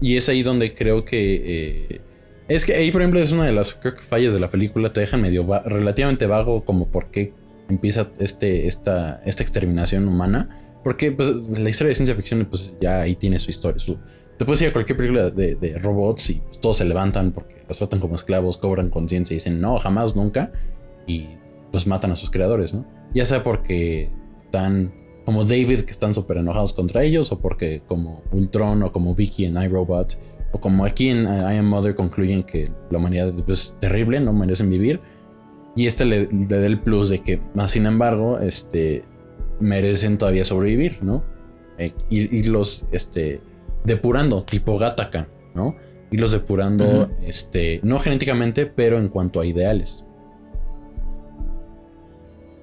[0.00, 1.88] Y es ahí donde creo que...
[1.90, 2.00] Eh,
[2.48, 5.22] es que ahí, por ejemplo, es una de las fallas de la película, te dejan
[5.22, 7.32] medio relativamente vago como por qué
[7.68, 13.00] empieza este, esta, esta exterminación humana Porque pues, la historia de ciencia ficción, pues ya
[13.00, 13.76] ahí tiene su historia.
[13.80, 13.98] Su,
[14.38, 17.56] te puedes ir a cualquier película de, de robots y pues, todos se levantan porque
[17.66, 20.52] los tratan como esclavos, cobran conciencia y dicen no, jamás, nunca.
[21.04, 21.26] Y
[21.72, 22.86] pues matan a sus creadores, ¿no?
[23.12, 24.94] Ya sea porque están
[25.24, 29.46] como David que están súper enojados contra ellos o porque como Ultron o como Vicky
[29.46, 30.16] en iRobot
[30.52, 34.70] o como aquí en I Am Mother concluyen que la humanidad es terrible, no merecen
[34.70, 35.00] vivir.
[35.74, 39.02] Y este le, da el plus de que, más sin embargo, este,
[39.60, 41.24] merecen todavía sobrevivir, ¿no?
[41.78, 43.40] Eh, y, los este,
[43.84, 45.76] depurando, tipo Gataka, ¿no?
[46.10, 50.04] Y los depurando, este, no genéticamente, pero en cuanto a ideales.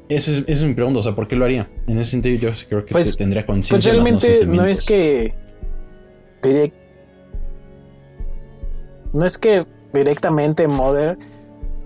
[0.10, 1.68] Esa es, mi pregunta, o sea, ¿por qué lo haría?
[1.88, 3.92] En ese sentido, yo creo que pues, tendría conciencia.
[3.92, 5.34] Pues realmente no, es que.
[9.14, 11.18] no es que directamente Mother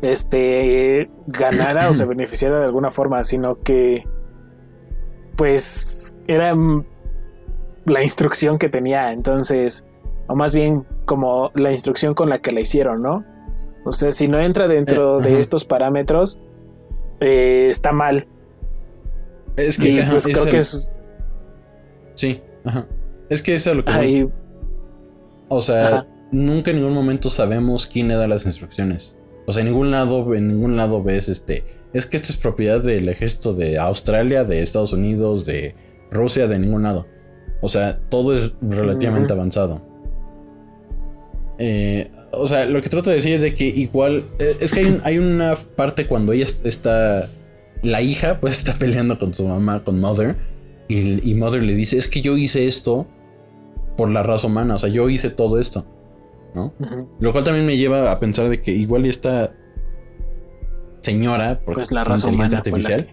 [0.01, 4.03] este ganara o se beneficiara de alguna forma, sino que
[5.37, 6.53] pues era
[7.85, 9.85] la instrucción que tenía, entonces,
[10.27, 13.23] o más bien como la instrucción con la que la hicieron, ¿no?
[13.85, 16.39] O sea, si no entra dentro eh, de estos parámetros,
[17.21, 18.27] eh, está mal.
[19.55, 20.91] Es que pues, creo que es.
[22.15, 22.87] Sí, ajá.
[23.29, 24.29] Es que eso es lo que.
[25.47, 29.17] O sea, nunca en ningún momento sabemos quién le da las instrucciones.
[29.45, 31.63] O sea, en ningún lado, en ningún lado ves este.
[31.93, 35.75] Es que esto es propiedad del ejército de Australia, de Estados Unidos, de
[36.11, 37.07] Rusia, de ningún lado.
[37.61, 39.81] O sea, todo es relativamente avanzado.
[41.59, 44.25] Eh, o sea, lo que trato de decir es de que igual.
[44.39, 47.29] Eh, es que hay, una parte cuando ella está.
[47.83, 50.35] La hija, pues está peleando con su mamá, con Mother.
[50.87, 53.07] Y, y Mother le dice: Es que yo hice esto
[53.95, 54.75] por la raza humana.
[54.75, 55.85] O sea, yo hice todo esto.
[57.19, 59.55] Lo cual también me lleva a pensar de que igual esta
[61.07, 63.07] señora, pues la raza inteligencia artificial,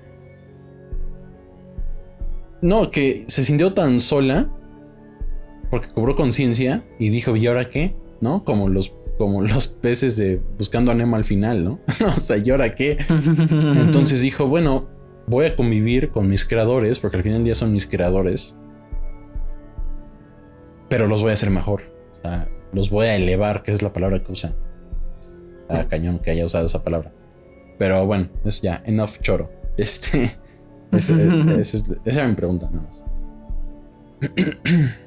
[2.60, 4.50] no, que se sintió tan sola
[5.70, 7.94] porque cobró conciencia y dijo, ¿y ahora qué?
[8.20, 8.42] ¿No?
[8.44, 11.80] Como los, como los peces de buscando a Nemo al final, ¿no?
[12.16, 12.98] o sea, ¿y ahora qué?
[13.08, 14.88] Entonces dijo, bueno,
[15.26, 18.56] voy a convivir con mis creadores, porque al final del día son mis creadores,
[20.88, 21.82] pero los voy a hacer mejor.
[22.14, 24.54] O sea, los voy a elevar, que es la palabra que usa.
[25.68, 27.12] Ah, cañón que haya usado esa palabra.
[27.78, 29.50] Pero bueno, es ya, enough choro.
[29.76, 30.36] Este.
[30.92, 31.14] esa
[32.04, 33.04] era mi pregunta, nada más.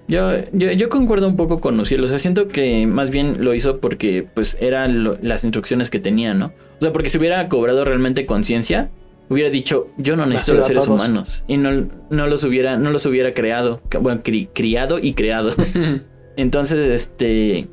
[0.08, 2.04] Yo, yo, concuerdo un poco con Luciel.
[2.04, 6.34] O sea, siento que más bien lo hizo porque pues eran las instrucciones que tenía,
[6.34, 6.48] ¿no?
[6.48, 8.90] O sea, porque si hubiera cobrado realmente conciencia,
[9.30, 11.44] hubiera dicho, yo no necesito los seres humanos.
[11.48, 13.82] Y no, no, los hubiera, no los hubiera creado.
[14.00, 15.50] Bueno, criado y creado.
[16.38, 17.68] Entonces, este...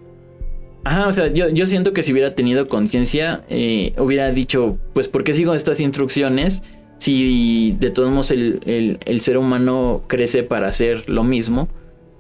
[0.85, 5.25] Ajá, o sea, yo, siento que si hubiera tenido conciencia, eh, hubiera dicho, pues, ¿por
[5.25, 6.63] qué sigo estas instrucciones?
[6.99, 11.69] Si de todos modos el, ser humano crece para hacer lo mismo,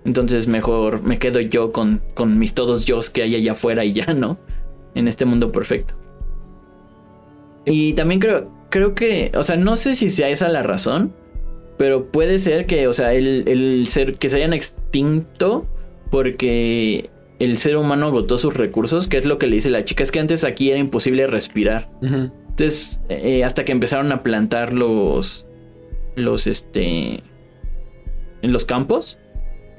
[0.06, 3.92] entonces mejor me quedo yo con, con mis todos yo que hay allá afuera y
[3.92, 4.38] ya, ¿no?
[4.94, 5.94] En este mundo perfecto.
[7.66, 11.12] Y también creo, creo que, o sea, no sé si sea esa la razón,
[11.76, 15.66] pero puede ser que, o sea, el, el ser que se hayan extinto
[16.10, 17.10] porque
[17.44, 20.10] el ser humano agotó sus recursos, que es lo que le dice la chica, es
[20.10, 21.90] que antes aquí era imposible respirar.
[22.00, 25.46] Entonces, eh, hasta que empezaron a plantar los,
[26.16, 27.22] los, este,
[28.42, 29.18] en los campos,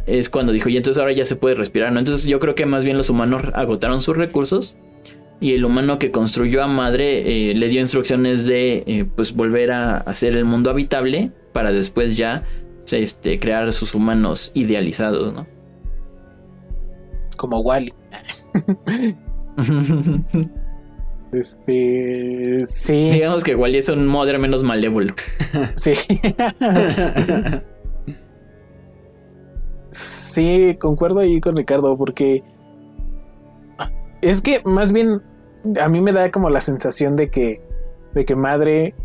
[0.05, 1.99] es cuando dijo, y entonces ahora ya se puede respirar, ¿no?
[1.99, 4.75] Entonces yo creo que más bien los humanos agotaron sus recursos
[5.39, 9.71] y el humano que construyó a madre eh, le dio instrucciones de, eh, pues, volver
[9.71, 12.43] a hacer el mundo habitable para después ya,
[12.91, 15.54] este, crear sus humanos idealizados, ¿no?
[17.35, 17.93] Como Wally.
[21.31, 22.59] este.
[22.65, 23.09] Sí.
[23.11, 25.13] Digamos que Wally es un modder menos malévolo.
[25.75, 25.93] sí.
[29.89, 32.43] sí, concuerdo ahí con Ricardo, porque.
[34.21, 35.21] Es que más bien
[35.79, 37.61] a mí me da como la sensación de que.
[38.13, 38.95] de que madre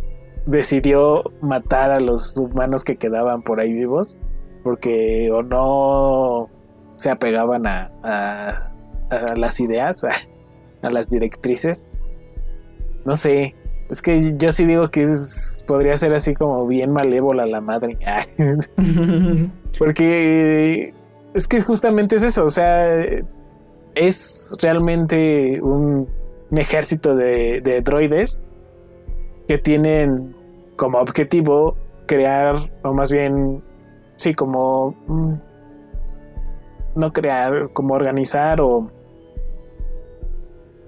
[0.46, 4.16] decidió matar a los humanos que quedaban por ahí vivos.
[4.62, 6.50] Porque o no
[7.00, 12.10] se apegaban a, a, las ideas, a, las directrices.
[13.06, 13.54] No sé,
[13.88, 15.06] es que yo sí digo que
[15.66, 17.98] podría ser así como bien malévola la madre.
[19.78, 20.92] Porque
[21.32, 23.02] es que justamente es eso, o sea,
[23.94, 26.06] es realmente un,
[26.50, 28.38] ejército de, de, droides
[29.48, 30.36] que tienen
[30.76, 33.62] como objetivo crear, o más bien,
[34.16, 34.94] sí, como
[36.94, 38.90] no crear, como organizar o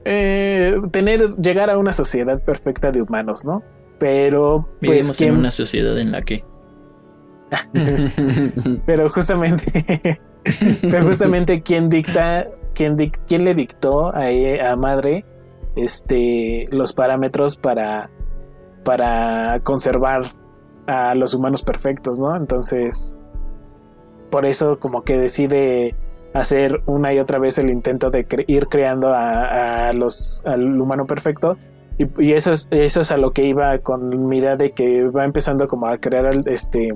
[0.04, 3.62] eh, tener, llegar a una sociedad perfecta de humanos, ¿no?
[3.98, 6.44] Pero pues en una sociedad en la que
[8.86, 10.20] pero justamente,
[10.80, 12.96] pero justamente quién dicta, quién,
[13.28, 14.24] quién le dictó a,
[14.70, 15.24] a madre
[15.76, 18.10] este, los parámetros para,
[18.84, 20.34] para conservar
[20.86, 22.36] a los humanos perfectos, ¿no?
[22.36, 23.18] Entonces,
[24.32, 25.94] por eso como que decide
[26.32, 31.58] hacer una y otra vez el intento de ir creando a, los, al humano perfecto.
[31.98, 35.66] Y, eso, es, eso es a lo que iba con mi de que va empezando
[35.66, 36.94] como a crear este,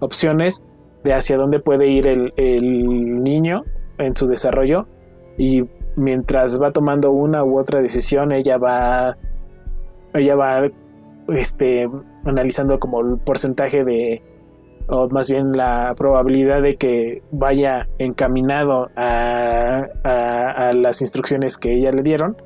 [0.00, 0.64] opciones
[1.04, 3.64] de hacia dónde puede ir el, el niño
[3.98, 4.88] en su desarrollo.
[5.36, 9.18] Y mientras va tomando una u otra decisión, ella va,
[10.14, 10.70] ella va
[11.28, 11.90] este,
[12.24, 14.22] analizando como el porcentaje de,
[14.88, 21.90] o más bien la probabilidad de que vaya encaminado a, a, las instrucciones que ella
[21.90, 22.36] le dieron,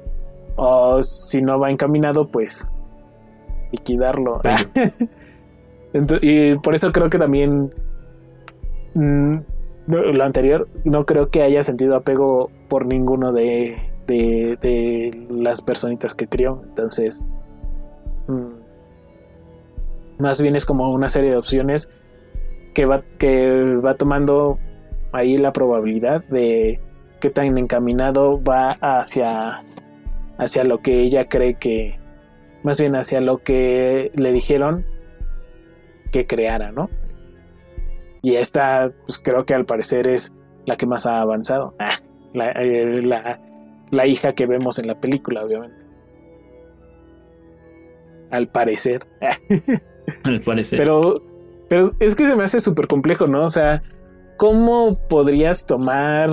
[0.57, 2.73] o si no va encaminado, pues
[3.73, 4.41] liquidarlo.
[6.23, 7.75] y por eso creo que también
[8.95, 9.37] mm,
[9.87, 16.15] lo anterior, no creo que haya sentido apego por ninguno de, de, de las personitas
[16.15, 16.63] que crió.
[16.69, 17.25] Entonces,
[18.29, 18.59] mm,
[20.21, 21.91] más bien es como una serie de opciones
[22.79, 24.57] que va, que va tomando
[25.11, 26.81] ahí la probabilidad de
[27.21, 29.65] qué tan encaminado va hacia,
[30.37, 31.99] hacia lo que ella cree que,
[32.63, 34.87] más bien hacia lo que le dijeron
[36.13, 36.89] que creara, ¿no?
[38.23, 40.33] Y esta, pues creo que al parecer es
[40.65, 41.75] la que más ha avanzado.
[41.81, 41.95] Ah,
[42.33, 43.41] la, eh, la,
[43.91, 45.85] la hija que vemos en la película, obviamente.
[48.31, 49.05] Al parecer.
[50.23, 50.79] Al parecer.
[50.79, 51.15] Pero,
[51.69, 53.45] pero es que se me hace súper complejo, ¿no?
[53.45, 53.83] O sea,
[54.37, 56.31] ¿cómo podrías tomar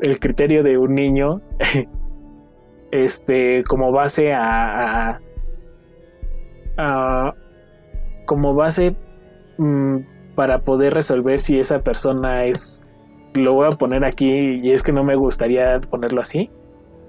[0.00, 1.40] el criterio de un niño
[2.90, 5.20] este como base a,
[6.76, 7.34] a,
[8.26, 8.96] como base
[9.58, 9.98] mm,
[10.34, 12.82] para poder resolver si esa persona es
[13.34, 16.50] lo voy a poner aquí y es que no me gustaría ponerlo así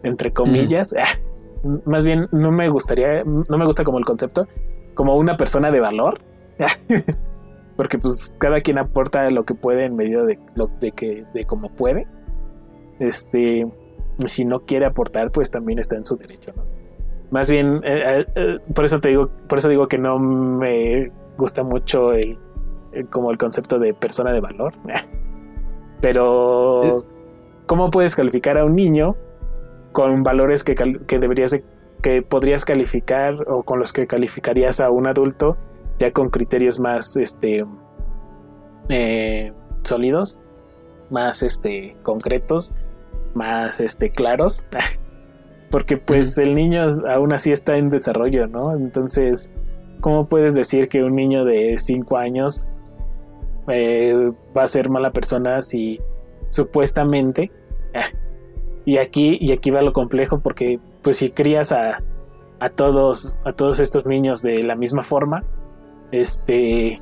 [0.03, 0.95] entre comillas
[1.85, 4.47] más bien no me gustaría no me gusta como el concepto
[4.95, 6.21] como una persona de valor.
[7.75, 11.43] Porque pues cada quien aporta lo que puede en medida de lo de que de
[11.43, 12.07] cómo puede.
[12.99, 13.67] Este,
[14.25, 16.63] si no quiere aportar, pues también está en su derecho, ¿no?
[17.31, 21.11] Más bien, eh, eh, eh, por eso te digo, por eso digo que no me
[21.37, 22.37] gusta mucho el,
[23.09, 24.73] como el concepto de persona de valor.
[26.01, 27.03] Pero
[27.65, 29.15] ¿cómo puedes calificar a un niño
[29.91, 31.63] con valores que, que deberías de
[32.01, 35.57] que podrías calificar o con los que calificarías a un adulto
[35.99, 37.65] ya con criterios más este
[38.89, 39.53] eh,
[39.83, 40.39] sólidos
[41.09, 42.73] más este concretos
[43.33, 44.67] más este claros.
[45.71, 49.51] Porque pues el niño aún así está en desarrollo no entonces
[49.99, 52.89] cómo puedes decir que un niño de 5 años
[53.67, 55.99] eh, va a ser mala persona si
[56.51, 57.51] supuestamente
[58.85, 62.03] y aquí y aquí va lo complejo porque pues si crías a,
[62.59, 65.43] a todos, a todos estos niños de la misma forma,
[66.21, 66.99] este,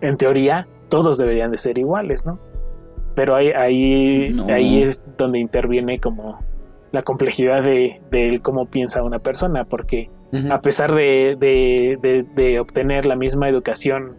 [0.00, 2.38] en teoría, todos deberían de ser iguales, ¿no?
[3.14, 6.38] Pero ahí, ahí, ahí es donde interviene como
[6.92, 10.10] la complejidad de, de cómo piensa una persona, porque
[10.50, 14.16] a pesar de, de, de, obtener la misma educación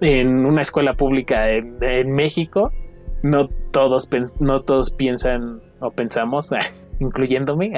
[0.00, 2.72] en una escuela pública en, en México,
[3.22, 4.08] no todos,
[4.40, 6.50] no todos piensan o pensamos
[7.00, 7.72] incluyéndome,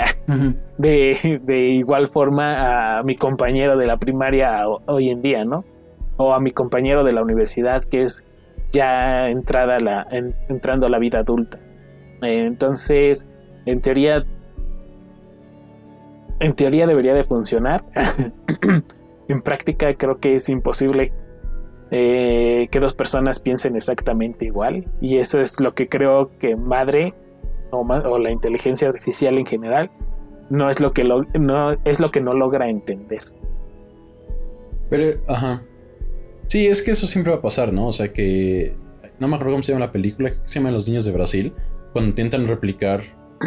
[0.79, 5.64] de, de, igual forma a mi compañero de la primaria hoy en día, ¿no?
[6.18, 8.24] O a mi compañero de la universidad, que es
[8.70, 10.07] ya entrada la,
[10.48, 11.59] entrando a la vida adulta.
[12.20, 13.26] entonces,
[13.64, 14.24] en teoría,
[16.40, 17.85] en teoría debería de funcionar.
[19.28, 21.12] en práctica creo que es imposible
[21.90, 24.87] eh, que dos personas piensen exactamente igual.
[25.00, 27.14] Y eso es lo que creo que madre
[27.70, 29.90] o, la inteligencia artificial en general
[30.50, 33.20] no es lo que no es lo que no logra entender.
[34.88, 35.62] Pero, ajá.
[36.48, 37.87] Sí, es que eso siempre va a pasar, ¿no?
[37.87, 38.74] O sea que.
[39.20, 41.52] No me acuerdo cómo se llama la película, que se llama Los Niños de Brasil.
[41.92, 43.03] Cuando intentan replicar.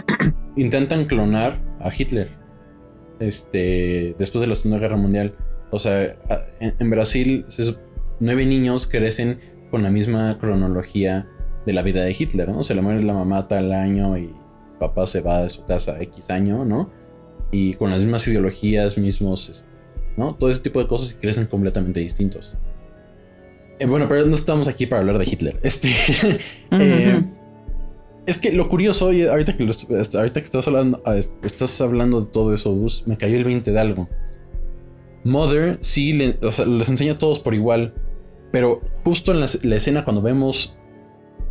[0.56, 2.30] intentan clonar a Hitler.
[3.20, 4.16] Este.
[4.20, 5.36] Después de la Segunda Guerra Mundial.
[5.72, 6.16] O sea,
[6.60, 7.46] en, Brasil,
[8.20, 9.40] nueve niños crecen
[9.72, 11.30] con la misma cronología
[11.66, 12.64] de la vida de Hitler, ¿no?
[12.64, 14.34] Se le muere la mamá tal año y
[14.80, 16.92] papá se va de su casa X año, ¿no?
[17.52, 19.70] Y con las mismas ideologías, mismos, este,
[20.18, 20.36] ¿no?
[20.36, 22.58] Todo ese tipo de cosas que crecen completamente distintos.
[23.82, 25.60] Eh, bueno, pero no estamos aquí para hablar de Hitler.
[25.64, 25.90] Este.
[26.80, 27.22] Eh,
[28.28, 32.28] es que lo curioso, y ahorita que, ahorita que estás, hablando, ah, estás hablando de
[32.28, 34.08] todo eso, Bus, me cayó el 20 de algo.
[35.24, 37.94] Mother sí les enseña a todos por igual
[38.52, 40.76] Pero justo en la, la escena cuando vemos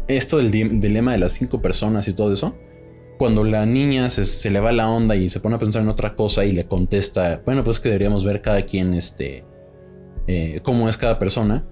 [0.08, 2.56] esto del di- dilema de las cinco personas y todo eso,
[3.18, 5.88] cuando la niña se, se le va la onda y se pone a pensar en
[5.88, 9.44] otra cosa y le contesta, bueno, pues que deberíamos ver cada quien, este,
[10.26, 11.64] eh, cómo es cada persona.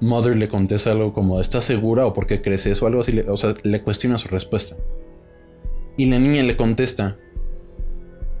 [0.00, 2.86] Mother le contesta algo como, ¿estás segura o por qué crees eso?
[2.86, 4.76] Algo así, le- o sea, le cuestiona su respuesta.
[5.96, 7.16] Y la niña le contesta,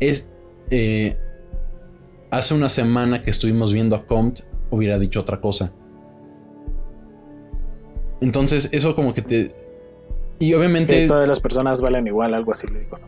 [0.00, 0.30] es,
[0.70, 1.16] eh,
[2.30, 4.40] hace una semana que estuvimos viendo a Compt,
[4.70, 5.72] hubiera dicho otra cosa.
[8.20, 9.54] Entonces, eso como que te...
[10.38, 11.00] Y obviamente...
[11.02, 13.06] Que todas las personas valen igual, algo así le digo, ¿no?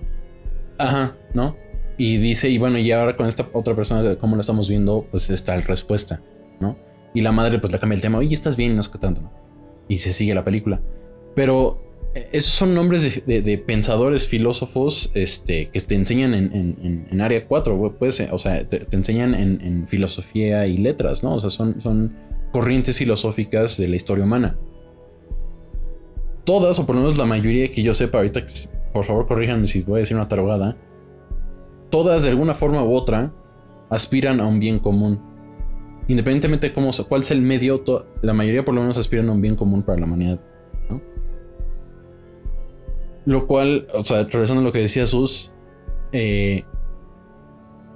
[0.79, 1.57] Ajá, ¿no?
[1.99, 5.29] Y dice, y bueno, y ahora con esta otra persona, como lo estamos viendo, pues
[5.31, 6.23] está la respuesta,
[6.61, 6.79] ¿no?
[7.15, 9.23] Y la madre pues le cambia el tema, oye, estás bien, no sé qué tanto,
[9.23, 9.33] ¿no?
[9.89, 10.81] Y se sigue la película.
[11.35, 11.81] Pero
[12.15, 17.21] eh, esos son nombres de, de- pensadores, filósofos, este, que te enseñan en, en- en-
[17.21, 21.35] área 4, pues, o sea, te, enseñan en, filosofía y letras, ¿no?
[21.35, 22.15] O sea, son, son
[22.53, 24.59] corrientes filosóficas de la historia humana.
[26.45, 28.43] Todas, o por lo menos la mayoría que yo sepa ahorita,
[28.93, 30.77] por favor corríjanme si voy a decir una tarogada,
[31.91, 33.35] todas de alguna forma u otra
[33.91, 35.21] aspiran a un bien común.
[36.09, 37.85] Independientemente de cómo, cuál sea el medio,
[38.23, 40.41] la mayoría por lo menos aspiran a un bien común para la humanidad.
[43.27, 45.53] Lo cual, o sea, regresando a lo que decía Sus,
[46.13, 46.65] eh,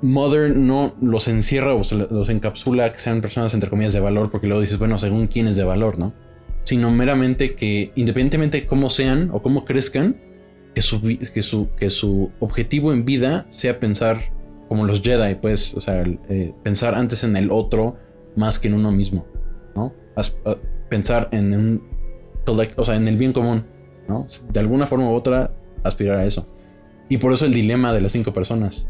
[0.02, 4.46] Mother no los encierra o los encapsula que sean personas entre comillas de valor, porque
[4.46, 6.12] luego dices, bueno, según quién es de valor, ¿no?
[6.64, 10.20] Sino meramente que independientemente de cómo sean o cómo crezcan,
[10.74, 14.32] que su, que su, que su objetivo en vida sea pensar
[14.72, 17.96] como los Jedi, pues, o sea, eh, pensar antes en el otro
[18.36, 19.26] más que en uno mismo,
[19.76, 19.92] ¿no?
[20.16, 20.38] As-
[20.88, 21.82] pensar en un
[22.46, 23.66] o sea, en el bien común,
[24.08, 24.26] ¿no?
[24.50, 25.54] De alguna forma u otra,
[25.84, 26.48] aspirar a eso.
[27.10, 28.88] Y por eso el dilema de las cinco personas,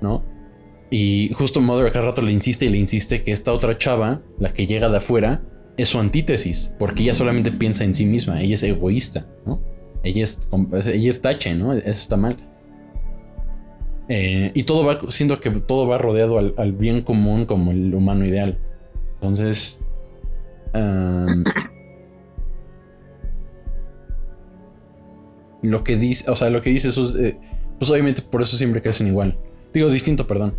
[0.00, 0.24] ¿no?
[0.88, 4.52] Y justo Mother cada rato le insiste y le insiste que esta otra chava, la
[4.52, 5.42] que llega de afuera,
[5.76, 9.60] es su antítesis, porque ella solamente piensa en sí misma, ella es egoísta, ¿no?
[10.04, 10.48] Ella es,
[10.86, 11.72] ella es tache, ¿no?
[11.72, 12.36] Eso está mal.
[14.08, 18.24] Eh, y todo va, siento que todo va rodeado al, bien común como el humano
[18.24, 18.58] ideal.
[19.14, 19.80] Entonces,
[25.62, 27.38] lo que dice, o sea, lo que dice Sus, eh,
[27.78, 29.38] pues obviamente por eso siempre crecen igual.
[29.72, 30.54] Digo distinto, perdón.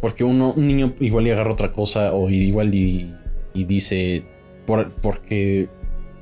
[0.00, 3.14] Porque uno, un niño igual y agarra otra cosa o igual y,
[3.54, 4.24] y dice,
[4.66, 5.68] por, porque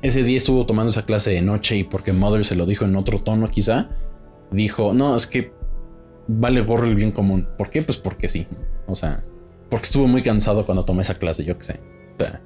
[0.01, 2.95] ese día estuvo tomando esa clase de noche y porque Mother se lo dijo en
[2.95, 3.89] otro tono quizá,
[4.51, 5.51] dijo, no, es que
[6.27, 7.47] vale gorro el bien común.
[7.57, 7.81] ¿Por qué?
[7.81, 8.47] Pues porque sí.
[8.87, 9.23] O sea,
[9.69, 11.79] porque estuvo muy cansado cuando tomé esa clase, yo qué sé.
[12.13, 12.41] O sea,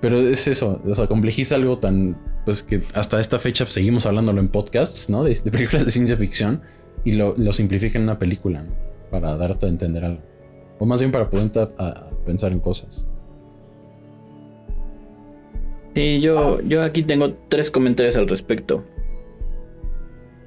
[0.00, 4.40] pero es eso, o sea, complejiza algo tan, pues que hasta esta fecha seguimos hablándolo
[4.40, 5.22] en podcasts, ¿no?
[5.22, 6.60] De, de películas de ciencia ficción
[7.04, 8.72] y lo, lo simplifica en una película, ¿no?
[9.12, 10.20] Para darte a entender algo.
[10.80, 13.06] O más bien para poder a- a pensar en cosas.
[15.94, 18.84] Sí, yo, yo aquí tengo tres comentarios al respecto.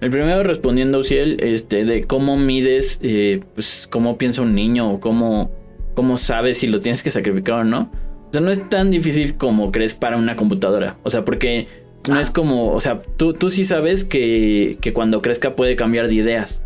[0.06, 4.88] El primero respondiendo a Uciel, este, de cómo mides, eh, pues, cómo piensa un niño
[4.92, 5.50] o cómo,
[5.96, 7.90] cómo sabes si lo tienes que sacrificar o no.
[8.30, 10.98] O sea, no es tan difícil como crees para una computadora.
[11.02, 11.66] O sea, porque
[12.08, 16.08] no es como, o sea, tú, tú sí sabes que, que cuando crezca puede cambiar
[16.08, 16.62] de ideas.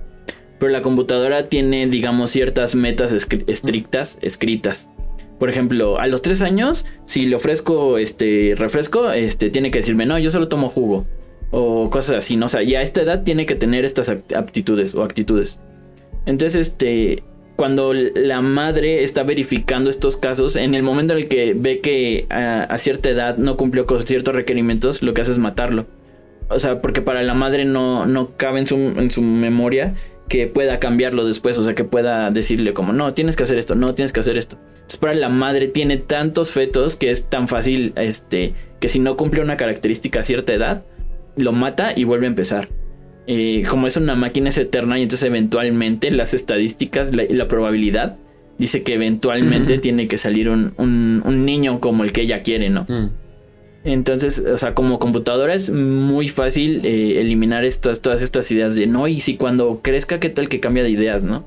[0.60, 4.90] Pero la computadora tiene, digamos, ciertas metas estrictas, escritas.
[5.40, 10.06] Por ejemplo, a los tres años, si le ofrezco este refresco, este tiene que decirme,
[10.06, 11.08] no, yo solo tomo jugo.
[11.52, 12.46] O cosas así, ¿no?
[12.46, 15.60] O sea, y a esta edad tiene que tener estas aptitudes o actitudes.
[16.26, 17.24] Entonces, este,
[17.56, 22.26] cuando la madre está verificando estos casos, en el momento en el que ve que
[22.30, 25.86] a, cierta edad no cumplió con ciertos requerimientos, lo que hace es matarlo.
[26.50, 29.94] O sea, porque para la madre no, no cabe en su, en su memoria
[30.30, 33.76] que pueda cambiarlo después, o sea, que pueda decirle como, no, tienes que hacer esto,
[33.76, 34.58] no, tienes que hacer esto.
[34.76, 39.18] Entonces, para la madre tiene tantos fetos que es tan fácil, este, que si no
[39.18, 40.86] cumple una característica a cierta edad,
[41.40, 42.68] lo mata y vuelve a empezar.
[43.28, 47.48] Eh, como es una máquina es eterna y entonces eventualmente las estadísticas la- y la,
[47.48, 48.18] probabilidad
[48.58, 52.70] dice que eventualmente tiene que salir un, un- un niño como el que ella quiere,
[52.70, 52.86] ¿no?
[53.86, 58.88] Entonces, o sea, como computadora es muy fácil eh, eliminar estas, todas estas ideas de
[58.88, 61.46] no, y si cuando crezca, ¿qué tal que cambia de ideas, no?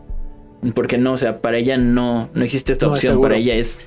[0.74, 3.80] Porque no, o sea, para ella no, no existe esta No opción, para ella es.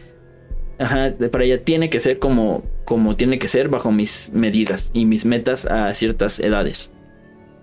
[0.77, 5.05] Ajá, para ella tiene que ser como, como tiene que ser bajo mis medidas y
[5.05, 6.91] mis metas a ciertas edades.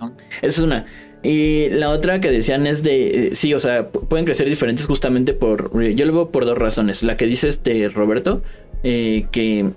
[0.01, 0.14] ¿no?
[0.43, 0.87] Esa es una.
[1.23, 4.87] Y la otra que decían es de, eh, sí, o sea, pu- pueden crecer diferentes
[4.87, 7.05] justamente por, eh, yo lo veo por dos razones.
[7.05, 8.43] La que dice este Roberto,
[8.83, 9.70] eh, que,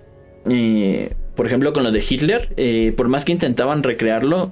[0.50, 4.52] eh, por ejemplo, con lo de Hitler, por más que intentaban recrearlo,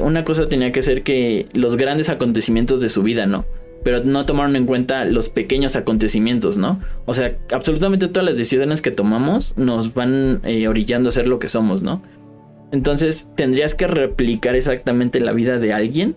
[0.00, 3.44] una cosa tenía que ser que los grandes acontecimientos de su vida, ¿no?
[3.84, 6.80] Pero no tomaron en cuenta los pequeños acontecimientos, ¿no?
[7.06, 11.38] O sea, absolutamente todas las decisiones que tomamos nos van eh, orillando a ser lo
[11.38, 12.02] que somos, ¿no?
[12.72, 16.16] Entonces tendrías que replicar exactamente la vida de alguien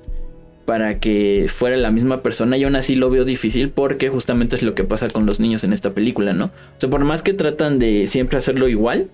[0.65, 4.63] para que fuera la misma persona y aún así lo veo difícil porque justamente es
[4.63, 6.45] lo que pasa con los niños en esta película, ¿no?
[6.45, 9.09] O sea, por más que tratan de siempre hacerlo igual,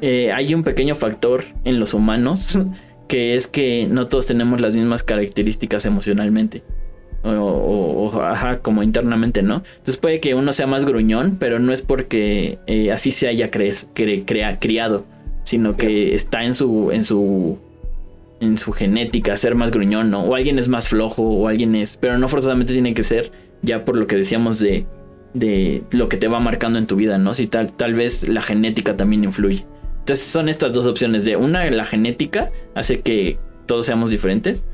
[0.00, 2.58] eh, hay un pequeño factor en los humanos
[3.08, 6.62] que es que no todos tenemos las mismas características emocionalmente.
[7.24, 9.62] O, ajá, como internamente, ¿no?
[9.70, 13.50] Entonces puede que uno sea más gruñón, pero no es porque eh, así se haya
[13.50, 15.04] criado,
[15.42, 17.58] sino que está en su, en su,
[18.40, 20.22] en su genética ser más gruñón, ¿no?
[20.22, 23.84] O alguien es más flojo, o alguien es, pero no forzosamente tiene que ser ya
[23.84, 24.86] por lo que decíamos de,
[25.34, 27.34] de lo que te va marcando en tu vida, ¿no?
[27.34, 29.66] Si tal, tal vez la genética también influye.
[30.00, 34.64] Entonces son estas dos opciones de una, la genética hace que todos seamos diferentes.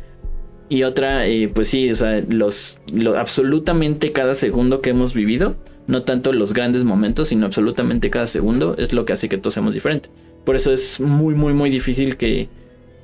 [0.69, 2.79] Y otra, eh, pues sí, o sea, los,
[3.17, 5.57] absolutamente cada segundo que hemos vivido,
[5.87, 9.55] no tanto los grandes momentos, sino absolutamente cada segundo es lo que hace que todos
[9.55, 10.11] seamos diferentes.
[10.45, 12.49] Por eso es muy, muy, muy difícil que,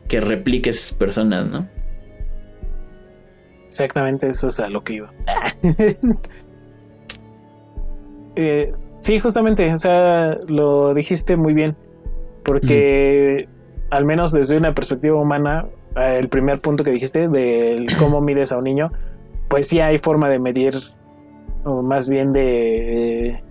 [0.08, 1.68] que repliques personas, ¿no?
[3.66, 5.12] Exactamente, eso es a lo que iba.
[8.36, 11.76] Eh, sí, justamente, o sea, lo dijiste muy bien.
[12.44, 13.48] Porque,
[13.90, 15.66] al menos desde una perspectiva humana,
[15.96, 18.92] el primer punto que dijiste de cómo mides a un niño,
[19.48, 20.74] pues sí hay forma de medir,
[21.64, 23.28] o más bien de.
[23.28, 23.44] Eh,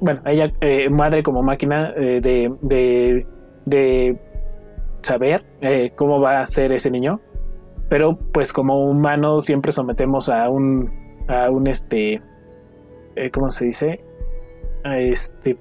[0.00, 2.20] bueno, ella, eh, madre como máquina, de,
[2.60, 3.26] de,
[3.64, 4.18] de,
[5.02, 5.44] saber
[5.94, 7.20] cómo va a ser ese niño.
[7.88, 10.90] Pero, pues, como humano, siempre sometemos a un.
[11.28, 12.22] a un este.
[13.32, 14.04] ¿Cómo se dice?
[14.84, 15.58] A este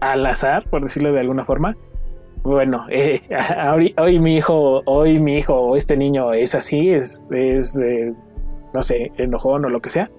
[0.00, 1.76] al azar, por decirlo de alguna forma.
[2.42, 3.20] Bueno, eh,
[3.98, 8.12] hoy, mi hijo, hoy mi hijo o este niño es así, es, eh,
[8.72, 10.10] no sé, enojón o lo que sea.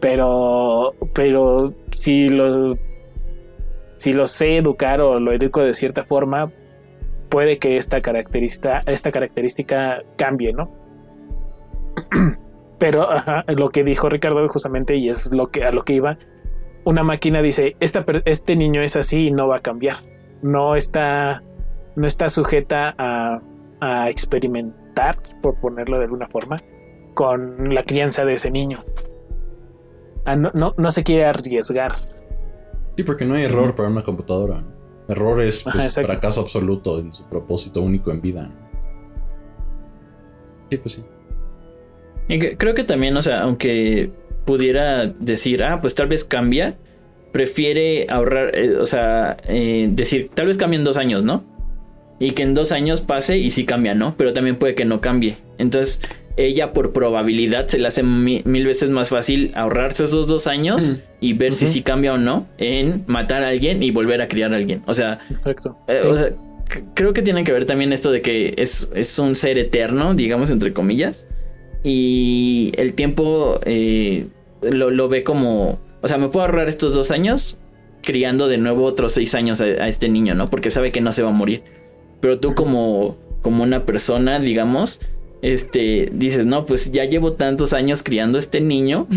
[0.00, 2.76] Pero, pero si lo,
[3.96, 6.50] si lo sé educar o lo educo de cierta forma,
[7.28, 10.70] puede que esta característica, esta característica cambie, ¿no?
[12.78, 13.08] Pero
[13.46, 16.18] lo que dijo Ricardo justamente, y es lo que a lo que iba,
[16.84, 19.98] una máquina dice, este niño es así y no va a cambiar.
[20.42, 21.44] No está,
[21.96, 23.40] no está sujeta a,
[24.08, 26.56] experimentar, por ponerlo de alguna forma,
[27.14, 28.84] con la crianza de ese niño.
[30.24, 31.92] Ah, no, no, se quiere arriesgar.
[32.96, 34.62] Sí, porque no hay error para una computadora.
[35.08, 38.50] Error es pues, fracaso absoluto en su propósito único en vida.
[40.70, 41.04] Sí, pues sí.
[42.56, 44.12] creo que también, o sea, aunque
[44.44, 46.76] pudiera decir, ah, pues tal vez cambia,
[47.32, 51.44] prefiere ahorrar, eh, o sea, eh, decir, tal vez cambie en dos años, ¿no?
[52.22, 54.14] Y que en dos años pase y sí cambia, ¿no?
[54.16, 55.36] Pero también puede que no cambie.
[55.58, 56.00] Entonces,
[56.36, 61.32] ella por probabilidad se le hace mil, veces más fácil ahorrarse esos dos años y
[61.34, 64.56] ver si sí cambia o no en matar a alguien y volver a criar a
[64.56, 64.82] alguien.
[64.86, 65.18] O sea,
[65.88, 66.30] eh, o sea
[66.94, 70.50] creo que tiene que ver también esto de que es, es un ser eterno, digamos,
[70.50, 71.26] entre comillas
[71.84, 74.26] y el tiempo eh,
[74.62, 77.58] lo, ve como, o sea, me puedo ahorrar estos dos años
[78.02, 80.48] criando de nuevo otros seis años a, este niño, ¿no?
[80.48, 81.62] Porque sabe que no se va a morir.
[82.22, 85.00] Pero tú como, como una persona, digamos,
[85.42, 89.08] este, dices, no, pues ya llevo tantos años criando a este niño.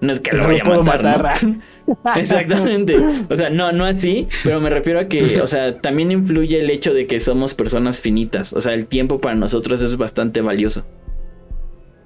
[0.00, 1.30] No es que lo vaya a matar,
[2.16, 2.96] Exactamente.
[3.30, 6.68] O sea, no, no así, pero me refiero a que, o sea, también influye el
[6.68, 8.52] hecho de que somos personas finitas.
[8.52, 10.84] O sea, el tiempo para nosotros es bastante valioso.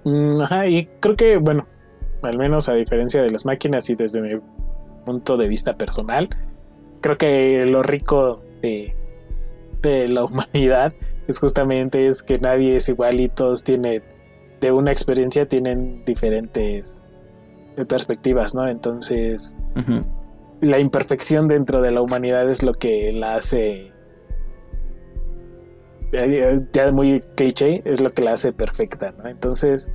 [0.04, 1.66] Mm, ajá, y creo que, bueno,
[2.22, 4.32] al menos a diferencia de las máquinas y desde mi
[5.06, 6.28] punto de vista personal,
[7.00, 8.94] creo que lo rico de,
[10.08, 10.92] la humanidad
[11.28, 14.02] es justamente es que nadie es igual y todos tienen,
[14.60, 17.04] de una experiencia tienen diferentes
[17.88, 18.66] perspectivas, ¿no?
[18.68, 19.62] Entonces,
[20.60, 23.92] la imperfección dentro de la humanidad es lo que la hace
[26.72, 29.28] ya muy cliché, es lo que la hace perfecta, ¿no?
[29.28, 29.90] Entonces,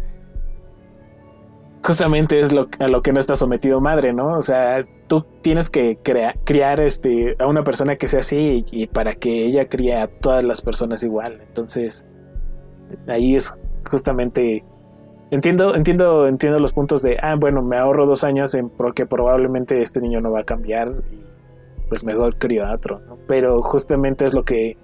[1.83, 4.37] justamente es lo, a lo que no está sometido madre, ¿no?
[4.37, 5.97] O sea, tú tienes que
[6.45, 10.41] criar este, a una persona que sea así y, para que ella críe a todas
[10.45, 11.41] las personas igual.
[11.45, 12.05] Entonces,
[13.09, 14.63] ahí es justamente...
[15.29, 19.99] Entiendo, entiendo, entiendo los puntos de, ah, bueno, me ahorro dos años porque probablemente este
[19.99, 21.21] niño no va a cambiar y
[21.89, 23.01] pues mejor crío a otro.
[23.27, 24.77] Pero justamente es lo que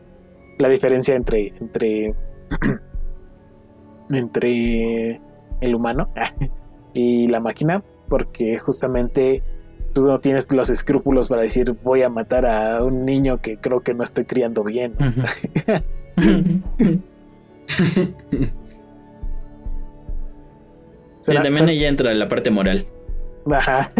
[0.57, 2.13] la diferencia entre entre
[4.09, 5.21] entre
[5.61, 6.09] el humano
[6.93, 9.41] y la máquina porque justamente
[10.01, 13.81] tú no tienes los escrúpulos para decir voy a matar a un niño que creo
[13.81, 14.93] que no estoy criando bien.
[21.21, 22.85] Suena- también suena- ahí entra la parte moral.
[23.51, 23.91] Ajá.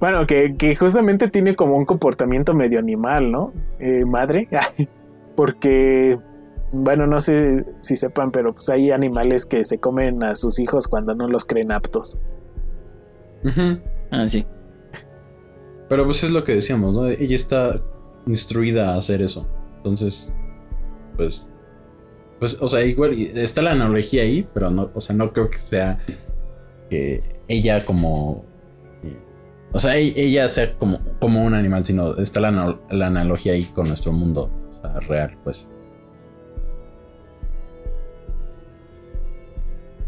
[0.00, 3.52] bueno, que, que justamente tiene como un comportamiento medio animal, ¿no?
[3.78, 4.48] Eh, madre.
[5.36, 6.18] Porque,
[6.72, 10.88] bueno, no sé si sepan, pero pues hay animales que se comen a sus hijos
[10.88, 12.18] cuando no los creen aptos.
[13.44, 13.80] Ujú.
[14.10, 14.46] Ah, sí.
[15.88, 17.06] Pero pues es lo que decíamos, ¿no?
[17.08, 17.80] Ella está
[18.26, 19.48] instruida a hacer eso.
[19.78, 20.32] Entonces,
[21.16, 21.48] pues.
[22.38, 25.58] Pues, o sea, igual está la analogía ahí, pero no, o sea, no creo que
[25.58, 25.98] sea
[26.88, 28.44] que ella como.
[29.02, 29.16] eh,
[29.72, 33.64] O sea, e- ella sea como, como un animal, sino está la, la analogía ahí
[33.64, 35.68] con nuestro mundo o sea, real, pues.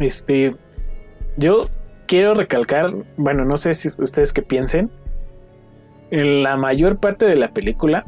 [0.01, 0.57] Este,
[1.37, 1.66] yo
[2.13, 4.91] quiero recalcar, bueno, no sé si ustedes qué piensen.
[6.11, 8.05] En la mayor parte de la película,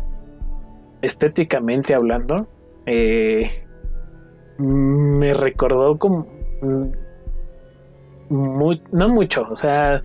[1.00, 2.46] estéticamente hablando,
[2.84, 3.48] eh,
[4.58, 6.26] me recordó como
[6.60, 6.84] mm,
[8.28, 10.02] muy- no mucho, o sea,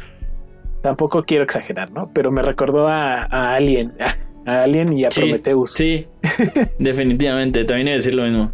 [0.82, 2.06] tampoco quiero exagerar, ¿no?
[2.14, 3.96] Pero me recordó a, a Alien,
[4.46, 5.74] a Alien y a Sí, Prometheus.
[5.74, 6.08] Sí,
[6.80, 7.66] definitivamente.
[7.66, 8.52] También iba a decir lo mismo.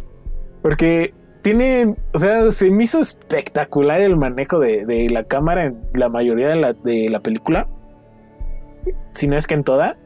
[0.60, 1.14] Porque
[1.46, 6.48] tiene, o sea, se me hizo espectacular el manejo de, la cámara en la mayoría
[6.48, 6.56] de
[7.08, 7.68] la, película.
[9.12, 9.96] Si no es que en toda.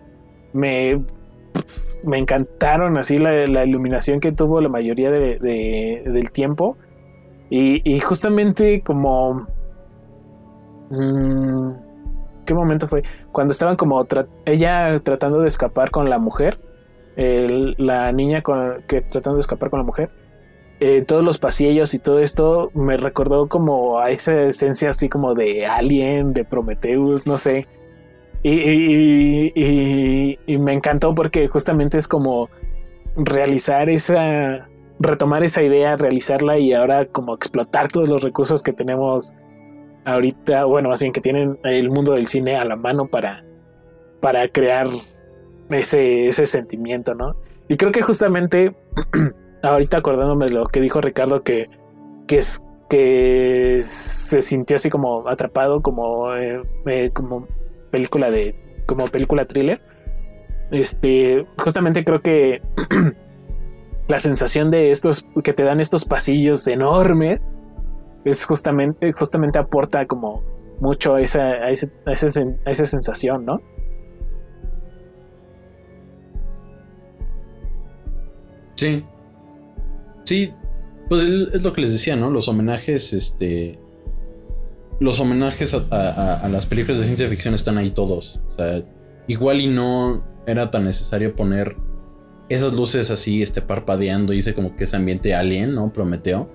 [0.53, 1.03] Me,
[2.05, 6.77] me encantaron así la, iluminación que tuvo la mayoría de- de- del tiempo.
[7.49, 9.47] Y, justamente como...
[10.91, 11.71] mm,
[12.45, 13.03] ¿Qué momento fue?
[13.33, 14.07] Cuando estaban como
[14.45, 16.61] ella tratando de escapar con la mujer.
[17.17, 18.43] la niña
[18.87, 20.20] que tratando de escapar con la mujer
[20.81, 25.35] eh, todos los pasillos y todo esto me recordó como a esa esencia así como
[25.35, 27.67] de Alien, de Prometheus, no sé.
[28.43, 32.49] Y, y- me encantó porque justamente es como
[33.17, 34.69] realizar esa,
[34.99, 39.35] retomar esa idea, realizarla y ahora como explotar todos los recursos que tenemos
[40.05, 43.45] ahorita, bueno, más bien que tienen el mundo del cine a la mano para,
[44.21, 44.87] para crear
[45.69, 47.37] ese, ese sentimiento, ¿no?
[47.69, 48.75] Y creo que justamente
[49.63, 51.69] ahorita acordándome de lo que dijo Ricardo, que,
[52.27, 57.47] que es que se sintió así como atrapado, como, eh, eh, como
[57.93, 59.81] película de, como película thriller.
[60.73, 62.63] Este, justamente creo que
[64.09, 67.41] la sensación de estos que te dan estos pasillos enormes
[68.25, 70.43] es justamente, justamente aporta como
[70.81, 73.61] mucho a esa, a ese- a ese sen- a esa sensación, ¿no?
[78.75, 79.05] Sí.
[80.31, 80.53] Sí,
[81.09, 82.31] pues es lo que les decía, ¿no?
[82.31, 83.81] Los homenajes, este.
[85.01, 88.41] Los homenajes a, las películas de ciencia ficción están ahí todos.
[88.47, 88.85] O sea,
[89.27, 91.77] igual y no era tan necesario poner
[92.49, 95.93] esas luces así, este, parpadeando, hice como que ese ambiente alien, ¿no?
[95.93, 96.49] Prometeo.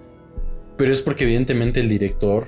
[0.77, 2.47] Pero es porque evidentemente el director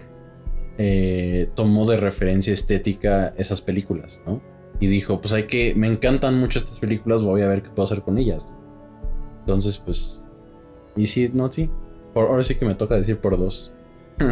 [0.77, 4.41] eh, tomó de referencia estética esas películas, ¿no?
[4.79, 7.83] Y dijo, pues hay que, me encantan mucho estas películas, voy a ver qué puedo
[7.83, 8.49] hacer con ellas.
[9.41, 10.23] Entonces, pues.
[10.97, 11.69] Y sí, no, sí.
[12.13, 13.73] Por, ahora sí que me toca decir por dos.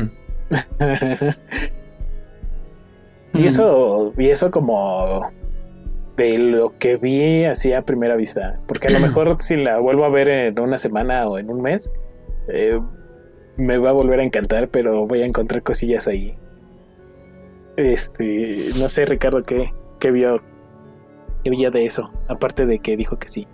[3.37, 5.29] Y eso, y eso como
[6.15, 8.59] de lo que vi así a primera vista.
[8.67, 11.61] Porque a lo mejor si la vuelvo a ver en una semana o en un
[11.61, 11.91] mes,
[12.47, 12.79] eh,
[13.57, 16.37] me va a volver a encantar, pero voy a encontrar cosillas ahí.
[17.75, 20.41] Este, no sé, Ricardo, ¿qué, qué vio?
[21.43, 22.11] ¿Qué vio de eso?
[22.29, 23.47] Aparte de que dijo que sí.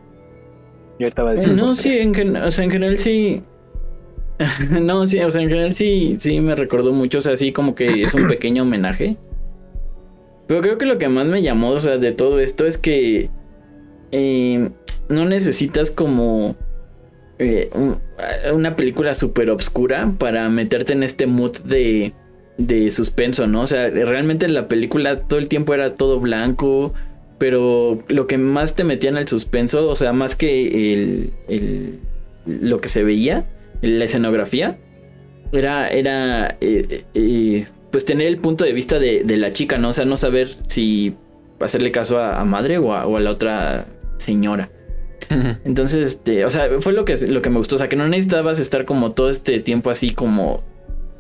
[1.02, 1.54] Yo ahorita va a decir.
[1.54, 3.41] no, sí, en, o sea, en general sí.
[4.70, 7.74] no, sí, o sea, en general sí, sí me recordó mucho, o sea, sí como
[7.74, 9.18] que es un pequeño homenaje.
[10.47, 13.30] Pero creo que lo que más me llamó, o sea, de todo esto es que
[14.12, 14.70] eh,
[15.10, 16.56] no necesitas como
[17.39, 17.97] eh, un-
[18.54, 22.14] una película súper obscura para meterte en este mood de,
[22.58, 23.62] de suspenso, ¿no?
[23.62, 26.93] O sea, realmente la película todo el tiempo era todo blanco,
[27.42, 32.00] pero lo que más te metía en el suspenso, o sea, más que el, el-
[32.46, 33.50] lo que se veía,
[33.82, 34.78] la escenografía,
[35.52, 39.89] era, era eh, eh, pues tener el punto de vista de, de la chica, ¿no?
[39.89, 41.16] O sea, no saber si
[41.60, 43.88] hacerle caso a, a madre o a, o a la otra
[44.18, 44.70] señora.
[45.66, 47.74] Entonces, este, o sea, fue lo que, lo que me gustó.
[47.74, 50.62] O sea, que no necesitabas estar como todo este tiempo así como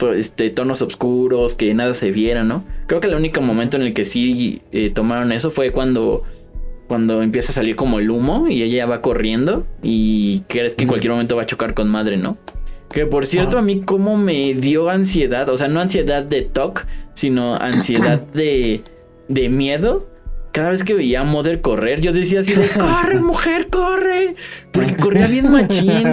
[0.01, 2.63] to- este, tonos oscuros, que nada se viera, ¿no?
[2.87, 6.23] Creo que el único momento en el que sí eh, tomaron eso fue cuando,
[6.87, 10.89] cuando empieza a salir como el humo y ella va corriendo y crees que en
[10.89, 12.37] cualquier momento va a chocar con madre, ¿no?
[12.89, 16.85] Que por cierto, a mí como me dio ansiedad, o sea, no ansiedad de TOC,
[17.13, 18.81] sino ansiedad de,
[19.29, 20.09] de miedo.
[20.51, 24.35] Cada vez que veía a Mother correr, yo decía así de, corre, mujer, corre.
[24.73, 26.03] Porque corría bien machín.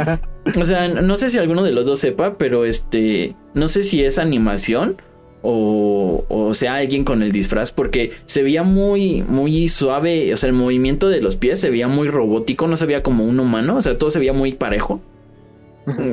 [0.57, 3.34] O sea, no sé si alguno de los dos sepa, pero este.
[3.55, 4.96] No sé si es animación
[5.42, 10.32] o, o sea alguien con el disfraz, porque se veía muy, muy suave.
[10.32, 13.24] O sea, el movimiento de los pies se veía muy robótico, no se veía como
[13.24, 15.01] un humano, o sea, todo se veía muy parejo.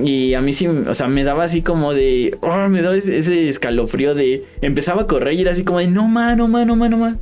[0.03, 2.38] Y a mí sí, o sea, me daba así como de.
[2.41, 4.45] Oh, me daba ese, escalofrío de.
[4.61, 5.88] Empezaba a correr y era así como de.
[5.88, 7.17] No, ma, no, ma, no, ma, no, ma.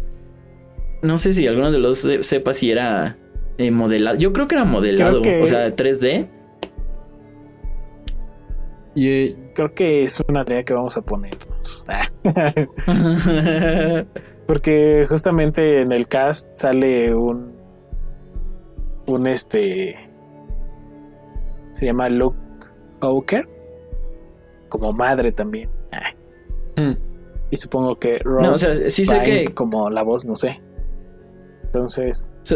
[1.02, 3.18] No sé si alguno de los sepa si era
[3.58, 4.18] eh, modelado.
[4.18, 6.28] Yo creo que era modelado, o sea, 3D.
[8.96, 11.86] Y eh, creo que es una tarea que vamos a ponernos.
[14.48, 17.54] Porque justamente en el cast sale un.
[19.08, 19.98] Un este.
[21.74, 22.38] Se llama Luke
[23.00, 23.50] Oker.
[24.70, 25.70] Como madre también.
[26.76, 26.94] Hmm.
[27.52, 29.46] Y supongo que Ross no, o sea, sí sé que.
[29.54, 30.62] Como la voz, no sé.
[31.64, 32.30] Entonces.
[32.44, 32.56] sí,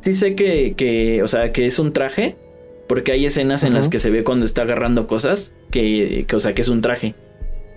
[0.00, 2.36] sí, sé que, que, o sea, que es un traje.
[2.92, 5.54] Porque hay escenas en las que se ve cuando está agarrando cosas.
[5.70, 7.14] Que, o sea, que es un traje.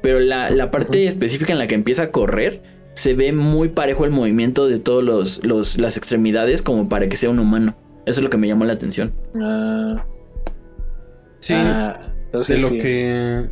[0.01, 2.61] Pero la, la parte específica en la que empieza a correr.
[2.95, 6.61] Se ve muy parejo el movimiento de todas los, los, las extremidades.
[6.61, 7.77] Como para que sea un humano.
[8.05, 9.13] Eso es lo que me llamó la atención.
[9.41, 10.05] Ah.
[11.39, 11.53] sí.
[11.55, 13.49] Ah, de lo que.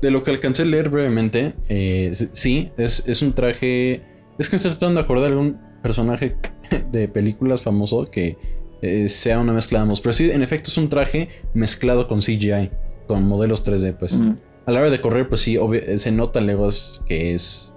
[0.00, 1.52] De lo que alcancé a leer brevemente.
[1.68, 4.02] Eh, sí, es, es un traje
[4.40, 6.34] es que me estoy tratando de acordar de algún personaje
[6.90, 8.38] de películas famoso que
[8.82, 10.00] eh, sea una mezcla de ambos.
[10.00, 12.70] Pero sí, en efecto, es un traje mezclado con CGI,
[13.06, 14.18] con modelos 3D, pues.
[14.66, 15.58] A la hora de correr, pues sí,
[15.96, 16.70] se nota luego
[17.06, 17.74] que es.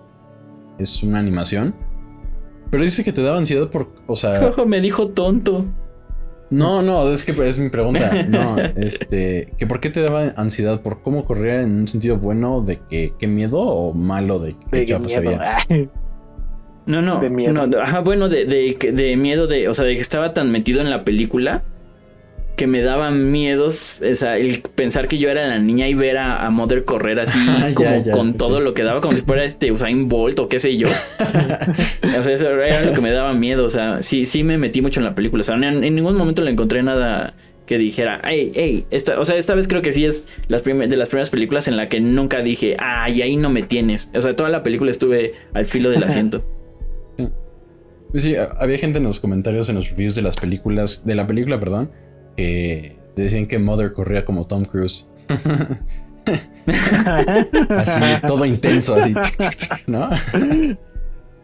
[0.80, 1.76] Es una animación.
[2.72, 3.93] Pero dice que te daba ansiedad por.
[4.08, 4.51] O sea.
[4.66, 5.66] me dijo tonto.
[6.49, 8.24] No, no, es que es mi pregunta.
[8.28, 9.54] No, este.
[9.58, 10.82] que ¿Por qué te daba ansiedad?
[10.82, 14.86] ¿Por cómo corría en un sentido bueno de que qué miedo o malo de que
[14.86, 15.89] chafa se
[16.86, 17.20] No, no.
[17.20, 17.70] De miedo.
[17.82, 19.68] ajá, bueno, de, de, de, miedo de.
[19.70, 21.64] O sea, de que estaba tan metido en la película
[22.56, 24.02] que me daban miedos.
[24.10, 27.40] O sea, el pensar que yo era la niña y ver a, Mother correr así,
[27.74, 30.78] como con todo lo que daba, como si fuera este Usain Bolt o qué sé
[30.78, 30.88] yo.
[32.20, 33.66] o sea, eso era lo que me daba miedo.
[33.66, 35.42] O sea, sí, sí me metí mucho en la película.
[35.42, 37.34] O sea, en, ningún momento le encontré nada
[37.66, 40.98] que dijera, hey, hey, esta, o sea, esta vez creo que sí es las de
[40.98, 44.10] las primeras películas en la que nunca dije, ay, ahí no me tienes.
[44.14, 46.44] O sea, toda la película estuve al filo del asiento.
[48.14, 51.26] Pues sí, había gente en los comentarios, en los reviews de las películas, de la
[51.26, 51.89] película, perdón,
[52.38, 55.07] que decían que Mother corría como Tom Cruise.
[57.70, 59.16] así, todo intenso, así,
[59.88, 60.09] ¿no?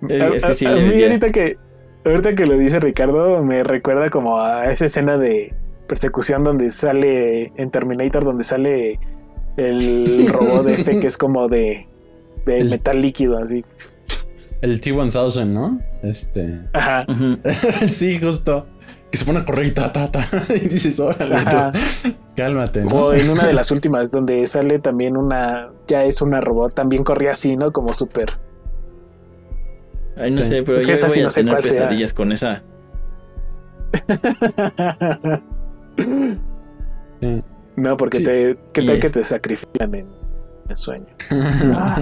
[0.08, 1.58] Es, que sí, a, mí ahorita que,
[2.06, 5.54] ahorita que lo dice Ricardo, me recuerda como a esa escena de
[5.88, 8.98] persecución donde sale en Terminator, donde sale
[9.58, 11.86] el robot este que es como de,
[12.46, 13.66] de metal líquido, así.
[14.62, 15.82] El T-1000, ¿no?
[16.04, 16.60] Este.
[16.74, 17.06] Ajá.
[17.88, 18.68] sí, justo.
[19.12, 20.28] Que se pone a correr y ta, ta, ta.
[20.56, 21.36] Y dices, órale,
[22.36, 23.06] cálmate, ¿no?
[23.06, 25.70] O en una de las últimas, donde sale también una.
[25.88, 27.72] Ya es una robot, también corría así, ¿no?
[27.72, 28.38] Como súper.
[30.18, 32.62] Ay, no sé, pero es que yo voy a no tener pesadillas con esa.
[37.78, 38.58] No, porque te.
[38.74, 40.08] ¿Qué tal que te sacrifican en
[40.68, 41.08] el sueño?
[41.32, 42.00] Ah,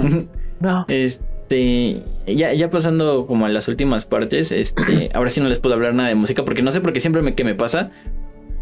[0.59, 0.85] no.
[0.87, 1.26] Este.
[1.49, 5.75] Este, ya, ya pasando como a las últimas partes, este, ahora sí no les puedo
[5.75, 7.91] hablar nada de música porque no sé por qué siempre me, que me pasa.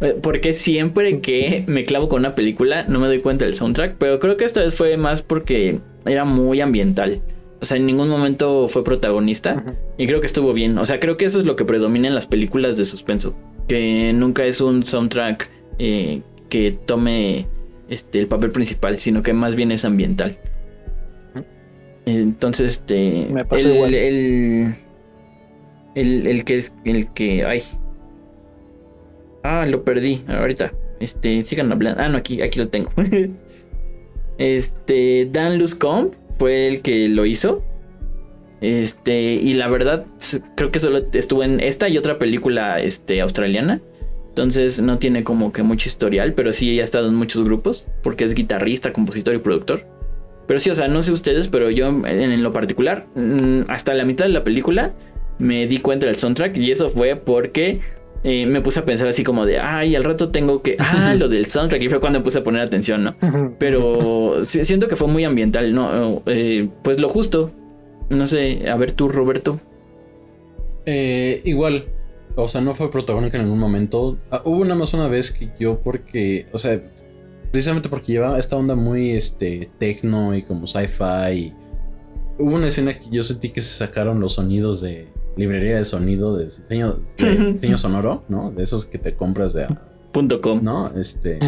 [0.01, 3.95] Eh, porque siempre que me clavo con una película no me doy cuenta del soundtrack,
[3.97, 7.21] pero creo que esta vez fue más porque era muy ambiental.
[7.59, 9.63] O sea, en ningún momento fue protagonista
[9.97, 10.77] y creo que estuvo bien.
[10.77, 13.35] O sea, creo que eso es lo que predomina en las películas de suspenso,
[13.67, 17.47] que nunca es un soundtrack eh, que tome
[17.89, 20.37] este, el papel principal, sino que más bien es ambiental.
[22.05, 23.27] Entonces, este.
[23.29, 23.95] Me pasó el, igual.
[23.95, 24.75] El,
[25.95, 26.73] el, el, que es.
[26.83, 27.45] El que.
[27.45, 27.63] Ay.
[29.43, 30.23] Ah, lo perdí.
[30.27, 30.73] Ahorita.
[30.99, 31.43] Este.
[31.43, 32.01] Sigan hablando.
[32.01, 32.91] Ah, no, aquí, aquí lo tengo.
[34.37, 35.27] este.
[35.31, 37.63] Dan Luscombe fue el que lo hizo.
[38.61, 39.33] Este.
[39.33, 40.05] Y la verdad,
[40.55, 43.81] creo que solo estuvo en esta y otra película este, australiana.
[44.29, 48.25] Entonces no tiene como que mucho historial, pero sí ha estado en muchos grupos, porque
[48.25, 49.94] es guitarrista, compositor y productor.
[50.47, 54.05] Pero sí, o sea, no sé ustedes, pero yo en, lo particular, mm, hasta la
[54.05, 54.93] mitad de la película
[55.39, 57.81] me di cuenta del soundtrack y eso fue porque
[58.23, 61.27] eh, me puse a pensar así como de, ay, al rato tengo que, ah, lo
[61.27, 63.15] del soundtrack y fue cuando me puse a poner atención, ¿no?
[63.59, 66.23] Pero siento que fue muy ambiental, ¿no?
[66.25, 67.51] Eh, pues lo justo.
[68.09, 69.59] No sé, a ver tú, Roberto.
[70.85, 71.85] Eh, igual,
[72.35, 74.17] o sea, no fue protagónico en ningún momento.
[74.31, 76.81] Ah, hubo una más una vez que yo porque, o sea,
[77.55, 81.53] Precisamente porque llevaba esta onda muy este techno y como sci-fi.
[82.37, 86.35] Hubo una escena que yo sentí que se sacaron los sonidos de librería de sonido,
[86.35, 88.51] de diseño, de diseño sonoro, ¿no?
[88.51, 89.67] De esos que te compras de
[90.11, 90.61] Punto com.
[90.61, 90.91] ¿no?
[90.97, 91.39] Este.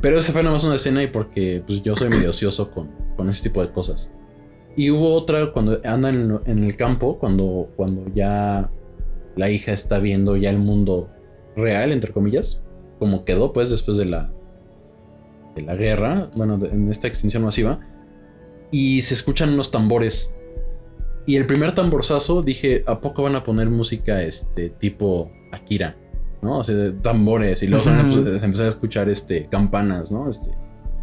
[0.00, 2.88] Pero esa fue nada más una escena y porque pues, yo soy medio ocioso con,
[3.16, 4.12] con ese tipo de cosas.
[4.76, 8.70] Y hubo otra cuando andan en, en el campo, cuando, cuando ya
[9.34, 11.10] la hija está viendo ya el mundo
[11.56, 12.60] real, entre comillas,
[13.00, 14.30] como quedó pues después de la,
[15.54, 17.80] de la guerra, bueno, de- en esta extinción masiva,
[18.70, 20.34] y se escuchan unos tambores.
[21.26, 25.96] Y el primer tamborzazo dije, ¿a poco van a poner música este tipo Akira?
[26.42, 26.58] ¿No?
[26.58, 27.62] O sea, tambores.
[27.62, 27.90] Y luego se
[28.44, 30.30] empezó a escuchar este, campanas, ¿no?
[30.30, 30.48] Este,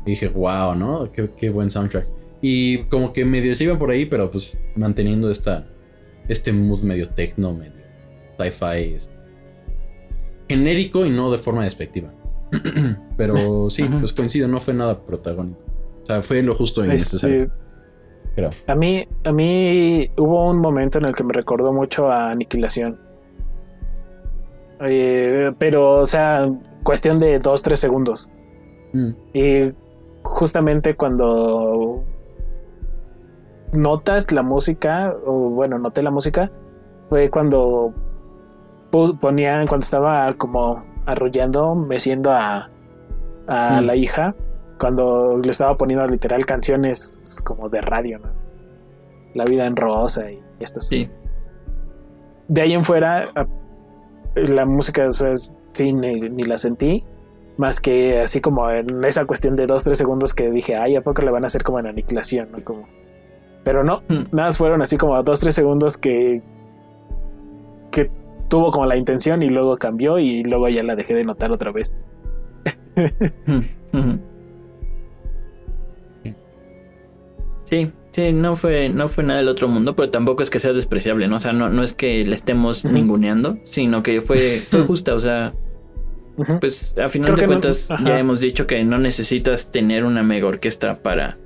[0.05, 1.11] y dije, wow, ¿no?
[1.11, 2.07] Qué, qué buen soundtrack.
[2.41, 5.67] Y como que medio se iban por ahí, pero pues manteniendo esta,
[6.27, 7.73] este mood medio techno, medio
[8.39, 8.93] sci-fi.
[8.95, 9.13] este,
[10.49, 12.13] genérico y no de forma despectiva.
[13.17, 15.59] pero sí, pues coincido, no fue nada protagónico.
[16.03, 17.43] O sea, fue lo justo y necesario.
[17.43, 17.53] Este,
[18.35, 18.49] Creo.
[18.67, 22.99] a mí, a mí hubo un momento en el que me recordó mucho a Aniquilación.
[24.81, 26.47] Eh, pero, o sea,
[26.83, 28.29] cuestión de dos, tres segundos.
[28.93, 29.09] Mm.
[29.33, 29.73] Y
[30.23, 32.03] justamente cuando
[33.73, 36.51] notas la música, o bueno, noté la música,
[37.09, 37.93] fue cuando
[39.19, 42.69] ponían, cuando estaba como arrullando, meciendo a,
[43.47, 43.85] a Mm.
[43.85, 44.35] la hija,
[44.79, 48.29] cuando le estaba poniendo literal canciones como de radio, ¿no?
[49.33, 50.87] La vida en rosa y estas.
[50.87, 51.09] Sí.
[52.47, 53.25] De ahí en fuera,
[54.35, 57.03] la música, o sea, es- sí, ni, ni la sentí.
[57.57, 61.01] Más que así como en esa cuestión de dos, tres segundos que dije, ay, ¿a
[61.01, 62.51] poco le van a hacer como en aniquilación?
[62.51, 62.63] ¿no?
[62.63, 62.87] Como...
[63.63, 64.25] Pero no, Mm.
[64.31, 66.43] nada más fueron así como dos, tres segundos que,
[67.91, 68.11] que
[68.49, 71.71] tuvo como la intención y luego cambió y luego ya la dejé de notar otra
[71.71, 71.95] vez.
[77.65, 80.71] Sí, sí, no fue, no fue nada del otro mundo, pero tampoco es que sea
[80.73, 81.35] despreciable, ¿no?
[81.35, 85.19] O sea, no, no es que le estemos ninguneando, sino que fue, fue justa, o
[85.19, 85.53] sea,
[86.61, 90.23] pues a final Creo de no- cuentas ya hemos dicho que no necesitas tener una
[90.23, 91.37] mega orquesta para,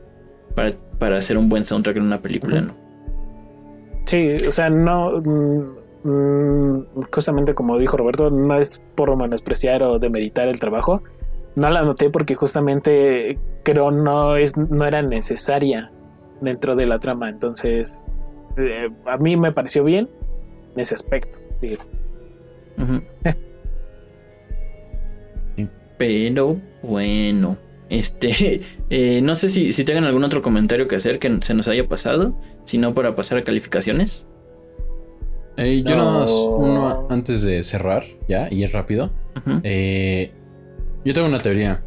[0.56, 2.62] para, para hacer un buen soundtrack en una película.
[2.62, 2.76] ¿no?
[4.06, 5.81] Sí, o sea, no.
[6.04, 11.04] Mm, mm, justamente como dijo Roberto, no es por menospreciar o demeritar el trabajo.
[11.56, 15.92] No la noté porque justamente creo no es no era necesaria
[16.40, 17.30] dentro de la trama.
[17.30, 18.02] Entonces,
[18.58, 20.10] eh, a mí me pareció bien
[20.76, 21.40] en ese aspecto.
[21.62, 21.84] digo.
[25.98, 27.58] Pero bueno,
[27.90, 31.68] este, eh, no sé si, si tengan algún otro comentario que hacer que se nos
[31.68, 34.26] haya pasado, si no para pasar a calificaciones.
[35.58, 36.06] Eh, yo No.
[36.06, 39.12] nada más uno antes de cerrar, ya, y es rápido.
[39.64, 40.32] Eh,
[41.06, 41.84] yo tengo una teoría.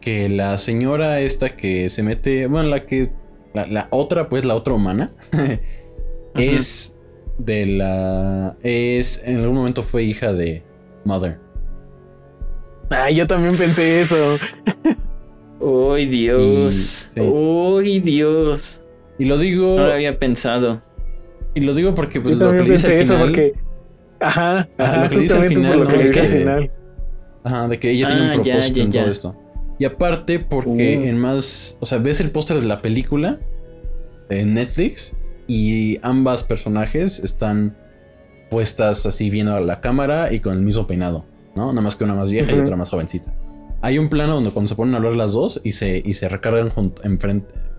[0.00, 3.10] Que la señora esta que se mete, bueno, la que,
[3.54, 5.10] la, la otra, pues la otra humana,
[6.34, 6.98] es
[7.38, 10.62] de la, es, en algún momento fue hija de
[11.04, 11.38] Mother.
[12.90, 14.46] Ah, yo también pensé eso.
[15.60, 17.08] ¡Uy, Dios!
[17.14, 17.20] Sí.
[17.20, 18.82] ¡Uy, Dios!
[19.18, 20.82] Y lo digo, No lo había pensado.
[21.56, 23.54] Y lo digo porque pues, lo que le dice al eso final, porque.
[24.20, 25.98] Ajá, Ajá, lo que le dice al final, por lo que ¿no?
[25.98, 26.70] le Es dije al que- final.
[27.44, 29.00] Ajá, de que ella tiene Ah, un ya, propósito ya, en ya.
[29.02, 29.36] todo esto.
[29.78, 31.08] Y aparte, porque Uh.
[31.08, 31.76] en más.
[31.80, 33.38] O sea, ves el póster de la película
[34.30, 37.76] en Netflix y ambas personajes están
[38.50, 41.72] puestas así viendo a la cámara y con el mismo peinado, ¿no?
[41.72, 43.32] Nada más que una más vieja y otra más jovencita.
[43.82, 46.28] Hay un plano donde cuando se ponen a hablar las dos y se, y se
[46.28, 47.02] recargan junto,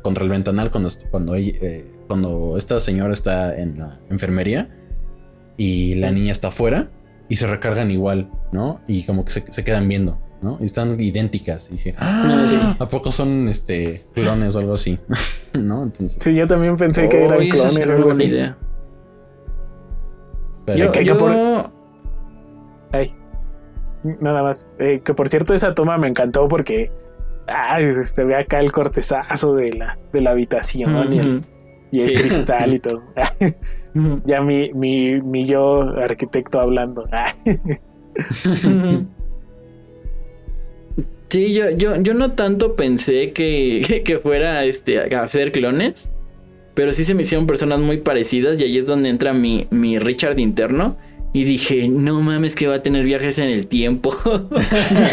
[0.03, 4.69] contra el ventanal cuando, cuando, ella- eh, cuando esta señora está en la enfermería
[5.57, 6.89] y la niña está afuera
[7.29, 8.79] y se recargan igual, ¿no?
[8.87, 10.57] Y como que se, se quedan viendo, ¿no?
[10.61, 11.67] Y están idénticas.
[11.69, 12.59] Y dije, Ah, sí.
[12.79, 14.97] ¿a poco son este clones o algo así?
[15.59, 15.83] ¿No?
[15.83, 18.31] Entonces, Sí, yo también pensé que eran esa clones sería o una algo buena así.
[18.33, 18.57] idea.
[20.65, 21.71] pero- Yo, que- por-
[22.91, 23.11] Ay,
[24.21, 24.71] nada más.
[24.79, 26.91] Eh, que por cierto, esa toma me encantó porque
[27.47, 31.47] ay, se ve acá el cortezazo de la, de la habitación y, el, Ujú.
[31.91, 33.03] Y el cristal y todo.
[34.25, 37.09] Ya mi, mi, mi yo arquitecto hablando.
[41.29, 46.09] Sí, yo, yo, yo no tanto pensé que, que fuera este, a hacer clones,
[46.73, 49.99] pero sí se me hicieron personas muy parecidas y ahí es donde entra mi, mi
[49.99, 50.95] Richard interno.
[51.33, 54.15] Y dije, no mames que va a tener viajes en el tiempo.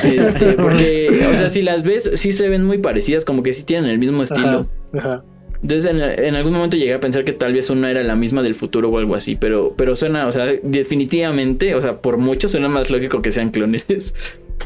[0.05, 3.65] Este, porque, o sea, si las ves, sí se ven muy parecidas, como que sí
[3.65, 4.69] tienen el mismo estilo.
[4.93, 5.25] Ajá, ajá.
[5.65, 8.43] Entonces en, en algún momento llegué a pensar que tal vez una era la misma
[8.43, 12.51] del futuro o algo así, pero, pero suena, o sea, definitivamente, o sea, por mucho
[12.51, 13.87] suena más lógico que sean clones.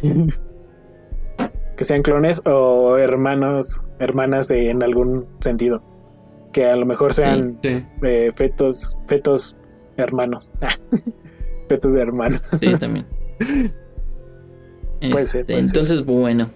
[1.77, 5.81] Que sean clones o hermanos, hermanas de en algún sentido.
[6.53, 7.85] Que a lo mejor sean Sí.
[8.03, 9.55] eh, fetos, fetos
[9.97, 10.51] hermanos.
[11.69, 12.41] fetos de hermanos.
[12.59, 13.07] Sí, también.
[13.39, 13.69] Puede
[15.29, 15.67] ser, Este, puede ser.
[15.69, 16.51] entonces, bueno.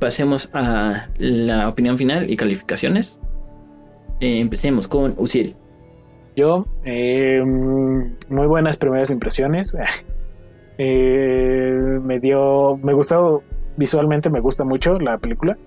[0.00, 3.20] Pasemos a la opinión final y calificaciones.
[4.20, 5.54] Eh, empecemos con Uciel.
[6.36, 9.76] Yo, eh, muy buenas primeras impresiones.
[10.80, 13.42] Eh, me dio, me gustó
[13.76, 15.58] visualmente, me gusta mucho la película.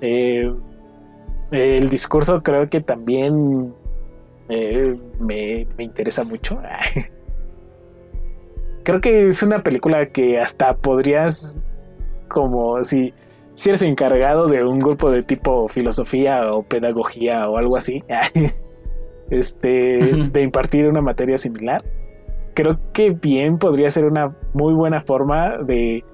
[0.00, 0.58] El
[1.88, 3.72] discurso creo que también
[4.48, 6.60] me, me interesa mucho.
[8.82, 11.64] creo que es una película que hasta podrías,
[12.26, 13.14] como si,
[13.56, 18.04] si eres encargado de un grupo de tipo filosofía o pedagogía o algo así.
[19.30, 21.82] este, de impartir una materia similar.
[22.54, 26.04] Creo que bien podría ser una muy buena forma de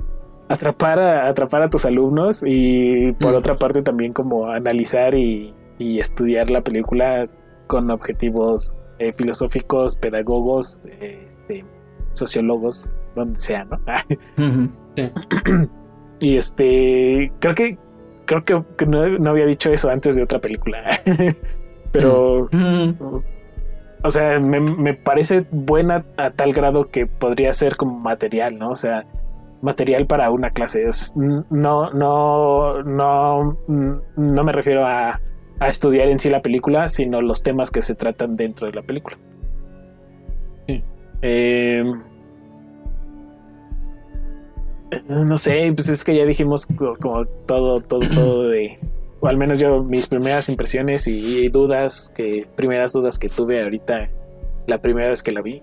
[0.48, 5.98] atrapar a, atrapar a tus alumnos y por otra parte también como analizar y, y
[5.98, 7.28] estudiar la película
[7.66, 11.64] con objetivos eh, filosóficos, pedagogos, eh, este,
[12.12, 13.80] sociólogos, donde sea, ¿no?
[16.22, 17.76] y este, creo que
[18.24, 20.82] creo que, que no, no había dicho eso antes de otra película,
[21.92, 22.48] pero
[24.04, 28.70] o sea, me, me parece buena a tal grado que podría ser como material, ¿no?
[28.70, 29.04] O sea,
[29.60, 30.84] material para una clase.
[30.88, 35.20] Es- no, no, no, no me refiero a,
[35.60, 38.82] a estudiar en sí la película, sino los temas que se tratan dentro de la
[38.82, 39.18] película.
[40.66, 40.82] Sí.
[41.22, 41.84] Eh,
[45.08, 48.78] no sé, pues es que ya dijimos co- como todo, todo, todo de,
[49.20, 54.10] o al menos yo mis primeras impresiones y, dudas que primeras dudas que tuve ahorita
[54.66, 55.62] la primera vez que la vi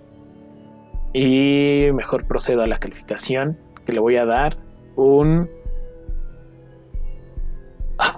[1.13, 4.57] y mejor procedo a la calificación que le voy a dar
[4.95, 5.49] un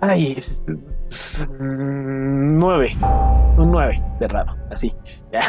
[0.01, 0.63] ay es-
[1.09, 2.91] es- mm, nueve
[3.57, 4.93] un nueve cerrado así
[5.31, 5.41] ya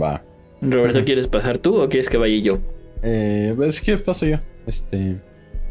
[0.00, 0.22] Va.
[0.60, 1.04] Roberto.
[1.04, 2.58] ¿quieres pasar tú o quieres que vaya yo?
[3.02, 4.38] Eh, pues, ¿qué paso yo?
[4.66, 5.20] Este.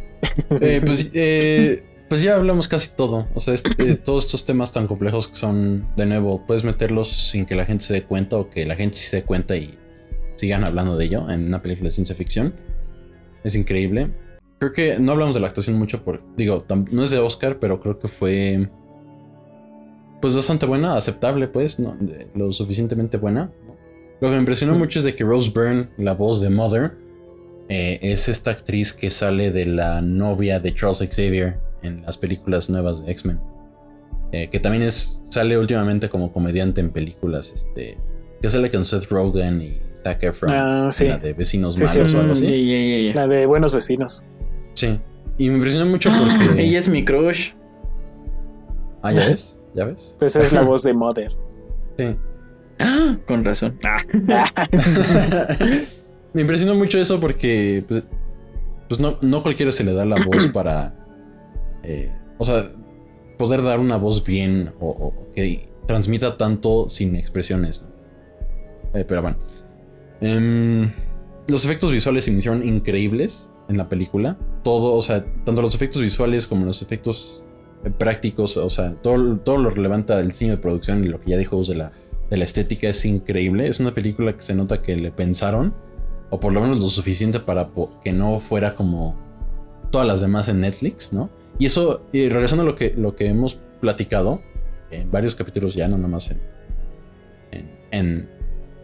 [0.62, 3.28] eh, pues, eh, pues ya hablamos casi todo.
[3.34, 7.46] O sea, este- todos estos temas tan complejos que son, de nuevo, puedes meterlos sin
[7.46, 9.78] que la gente se dé cuenta o que la gente sí se dé cuenta y
[10.36, 12.54] sigan hablando de ello en una película de ciencia ficción.
[13.44, 14.12] Es increíble.
[14.60, 16.22] Creo que no hablamos de la actuación mucho por.
[16.38, 18.70] Digo, no es de Oscar, pero creo que fue.
[20.22, 21.96] Pues bastante buena, aceptable, pues, ¿no?
[22.00, 23.52] De- lo suficientemente buena.
[24.22, 26.94] Lo que me impresionó mucho es de que Rose Byrne, la voz de Mother,
[27.70, 32.70] eh, es esta actriz que sale de la novia de Charles Xavier en las películas
[32.70, 33.40] nuevas de X-Men.
[34.32, 37.98] Eh, que también es sale últimamente como comediante en películas, este,
[38.42, 41.08] que sale con Seth Rogen y Zac Efron, Ah, sí.
[41.08, 42.16] la de vecinos Sí, malos sí.
[42.16, 43.14] o algo así.
[43.14, 44.24] la de buenos vecinos
[44.74, 45.00] Sí.
[45.38, 46.64] Y me impresionó mucho Ah, porque.
[46.64, 47.52] Ella es mi crush.
[49.02, 50.16] Ah, ya ves, ya ves.
[50.20, 51.32] pues es la voz de Mother
[51.98, 52.16] Sí.
[52.80, 53.80] Ah, con razón.
[53.84, 54.04] Ah.
[56.34, 58.04] Me impresionó mucho eso porque pues,
[58.90, 60.94] pues no, no cualquiera se le da la voz para,
[61.84, 62.70] eh, o sea,
[63.38, 67.86] poder dar una voz bien o, que transmita tanto sin expresiones.
[68.94, 69.38] Eh, pero bueno.
[70.22, 70.92] Em,
[71.48, 74.38] los efectos visuales se hicieron increíbles en la película.
[74.64, 77.46] Todo, o sea, tanto los efectos visuales como los efectos
[77.98, 81.38] prácticos, o sea, todo, todo lo relevante del cine de producción y lo que ya
[81.38, 81.92] dijo de la,
[82.30, 83.68] de la estética es increíble.
[83.68, 85.74] Es una película que se nota que le pensaron,
[86.30, 87.70] o por lo menos lo suficiente para
[88.04, 89.16] que no fuera como
[89.92, 91.30] todas las demás en Netflix, ¿no?
[91.58, 94.42] Y eso, y regresando a lo que, lo que hemos platicado
[94.92, 96.40] en varios capítulos ya, no nada más en,
[97.92, 98.30] en,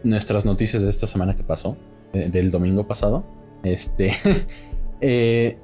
[0.04, 1.76] nuestras noticias de esta semana que pasó,
[2.12, 3.24] del domingo pasado,
[3.62, 4.12] este,
[5.00, 5.58] eh,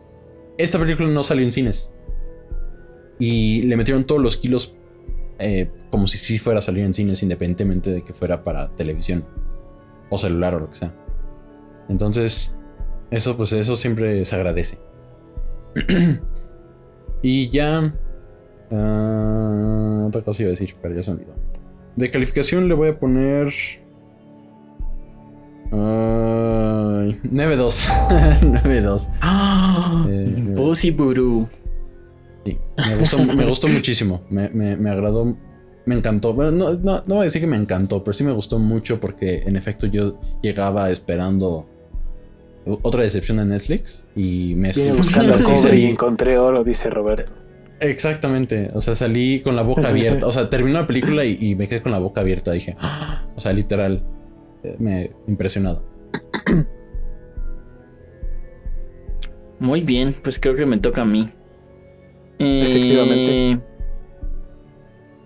[0.58, 1.92] esta película no salió en cines.
[3.18, 4.76] Y le metieron todos los kilos
[5.40, 9.24] eh, como si sí fuera a salir en cines, independientemente de que fuera para televisión
[10.11, 10.95] o celular o lo que sea.
[11.89, 12.57] Entonces,
[13.11, 14.78] eso pues eso siempre se agradece.
[17.22, 17.95] y ya...
[18.70, 21.34] ah, otra cosa iba a decir, pero ya se me olvidó.
[21.97, 23.49] De calificación le voy a poner...
[25.72, 27.89] ay, 9-2.
[28.62, 29.09] 9-2.
[29.20, 31.49] Ah, Eh, Buru.
[32.45, 32.59] Sí,
[32.89, 34.22] me gustó, me gustó muchísimo.
[34.30, 35.36] Me, me- me agradó.
[35.89, 36.34] Me encantó.
[36.34, 39.01] Bueno, no, no, no voy a decir que me encantó, pero sí me gustó mucho
[39.01, 41.66] porque en efecto yo llegaba esperando
[42.82, 46.91] otra decepción de Netflix y me Vine sí, buscando sí cobre y encontré oro, dice
[46.91, 47.32] Roberto.
[47.80, 48.68] Exactamente.
[48.74, 50.26] O sea, salí con la boca abierta.
[50.26, 52.53] O sea, terminó la película y, y me quedé con la boca abierta.
[52.53, 53.24] Dije, "Ah".
[53.36, 54.03] o sea, literal,
[54.64, 55.82] eh, me impresionado.
[59.59, 61.30] Muy bien, pues creo que me toca a mí.
[62.39, 63.77] Eh, Efectivamente.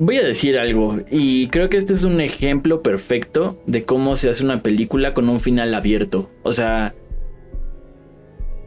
[0.05, 4.28] Voy a decir algo y creo que este es un ejemplo perfecto de cómo se
[4.28, 6.28] hace una película con un final abierto.
[6.42, 6.94] O sea,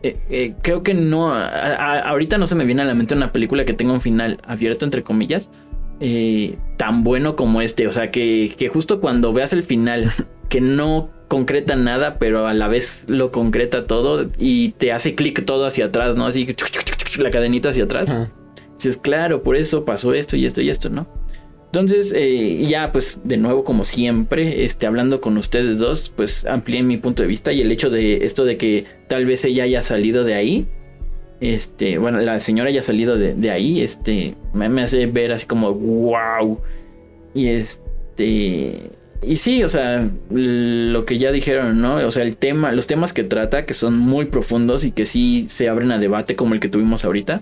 [0.01, 3.65] eh, eh, creo que no, ahorita no se me viene a la mente una película
[3.65, 5.49] que tenga un final abierto, entre comillas,
[5.99, 7.85] eh, tan bueno como este.
[7.85, 10.11] O sea, que, que justo cuando veas el final,
[10.49, 15.43] que no concreta nada, pero a la vez lo concreta todo y te hace clic
[15.43, 16.27] todo hacia atrás, ¿no?
[16.27, 16.47] Así
[17.19, 18.15] la cadenita hacia atrás.
[18.77, 21.07] Dices, claro, por eso pasó esto y esto y esto, ¿no?
[21.75, 26.83] Entonces, eh, ya pues de nuevo como siempre, este, hablando con ustedes dos, pues amplié
[26.83, 29.83] mi punto de vista y el hecho de esto de que tal vez ella haya
[29.83, 30.67] salido de ahí,
[31.41, 36.61] este, bueno, la señora haya salido de, ahí, este, me, hace ver así como, wow.
[37.33, 41.95] Y este, y sí, o sea, lo que ya dijeron, ¿no?
[41.95, 45.47] O sea, el tema, los temas que trata, que son muy profundos y que sí
[45.49, 47.41] se abren a debate como el que tuvimos ahorita.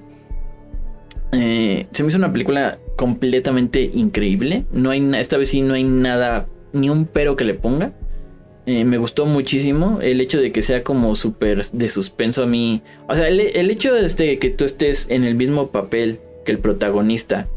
[1.33, 4.65] Eh, se me hizo una película completamente increíble.
[4.71, 7.93] No hay, esta vez sí no hay nada, ni un pero que le ponga.
[8.65, 12.81] Eh, me gustó muchísimo el hecho de que sea como súper de suspenso a mí.
[13.09, 16.59] O sea, el, hecho de este, que tú estés en el mismo papel que el
[16.59, 17.49] protagonista,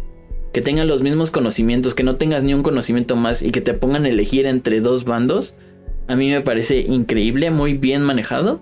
[0.53, 3.75] que tengan los mismos conocimientos, que no tengas ni un conocimiento más y que te
[3.75, 5.55] pongan a elegir entre dos bandos,
[6.09, 8.61] a mí me parece increíble, muy bien manejado.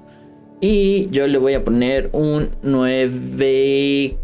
[0.60, 4.16] Y yo le voy a poner un 9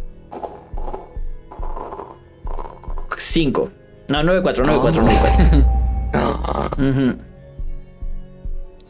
[3.23, 3.71] 5.
[4.11, 5.65] No, 9-4, 9-4,
[6.13, 7.17] 9-4.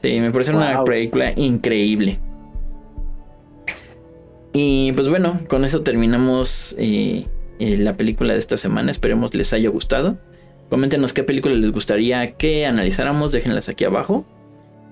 [0.03, 2.21] Sí, me parece una película increíble.
[4.53, 7.27] Y pues bueno, con eso terminamos eh,
[7.59, 8.91] eh, la película de esta semana.
[8.91, 10.19] Esperemos les haya gustado.
[10.71, 13.33] Coméntenos qué película les gustaría que analizáramos.
[13.33, 14.25] Déjenlas aquí abajo.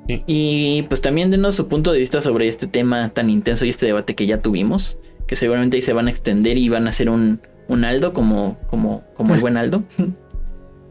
[0.09, 3.87] Y pues también denos su punto de vista sobre este tema tan intenso y este
[3.87, 4.99] debate que ya tuvimos.
[5.27, 8.59] Que seguramente ahí se van a extender y van a hacer un, un Aldo como,
[8.67, 9.85] como, como el buen Aldo.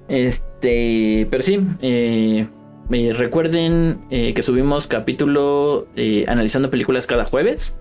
[0.07, 2.47] Este, pero sí, eh,
[2.91, 5.87] eh, recuerden eh, que subimos capítulo
[6.27, 7.75] analizando películas cada jueves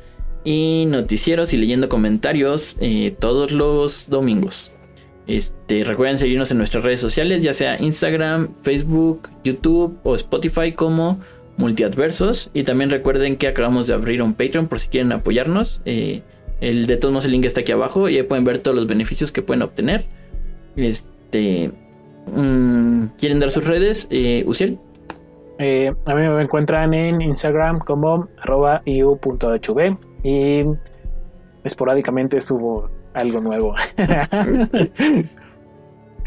[0.45, 2.77] y noticieros y leyendo comentarios
[3.19, 4.73] todos los domingos.
[5.27, 11.21] Este, recuerden seguirnos en nuestras redes sociales, ya sea Instagram, Facebook, YouTube o Spotify como
[11.57, 12.51] Multiadversos.
[12.55, 15.81] Y también recuerden que acabamos de abrir un Patreon por si quieren apoyarnos.
[16.61, 18.87] El, de todos modos, el link está aquí abajo y ahí pueden ver todos los
[18.87, 20.05] beneficios que pueden obtener.
[20.77, 21.71] Este.
[22.35, 24.09] Mm, ¿Quieren dar sus redes?
[24.11, 24.79] Eh, Uciel.
[25.59, 30.65] Eh, a mí me encuentran en Instagram como arroba iu.hv y
[31.65, 33.75] esporádicamente subo algo nuevo.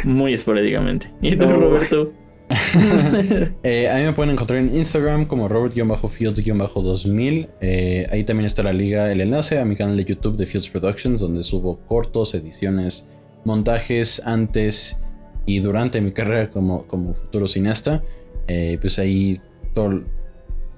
[0.06, 1.12] Muy esporádicamente.
[1.22, 2.12] ¿Y tú, Roberto?
[3.64, 7.50] Eh, a mí me pueden encontrar en Instagram como Robert-Fields-2000.
[7.62, 10.70] Eh, ahí también está la liga, el enlace a mi canal de YouTube de Fields
[10.70, 13.06] Productions, donde subo cortos, ediciones,
[13.46, 15.00] montajes antes
[15.46, 18.04] y durante mi carrera como, como futuro cineasta.
[18.48, 19.40] Eh, pues ahí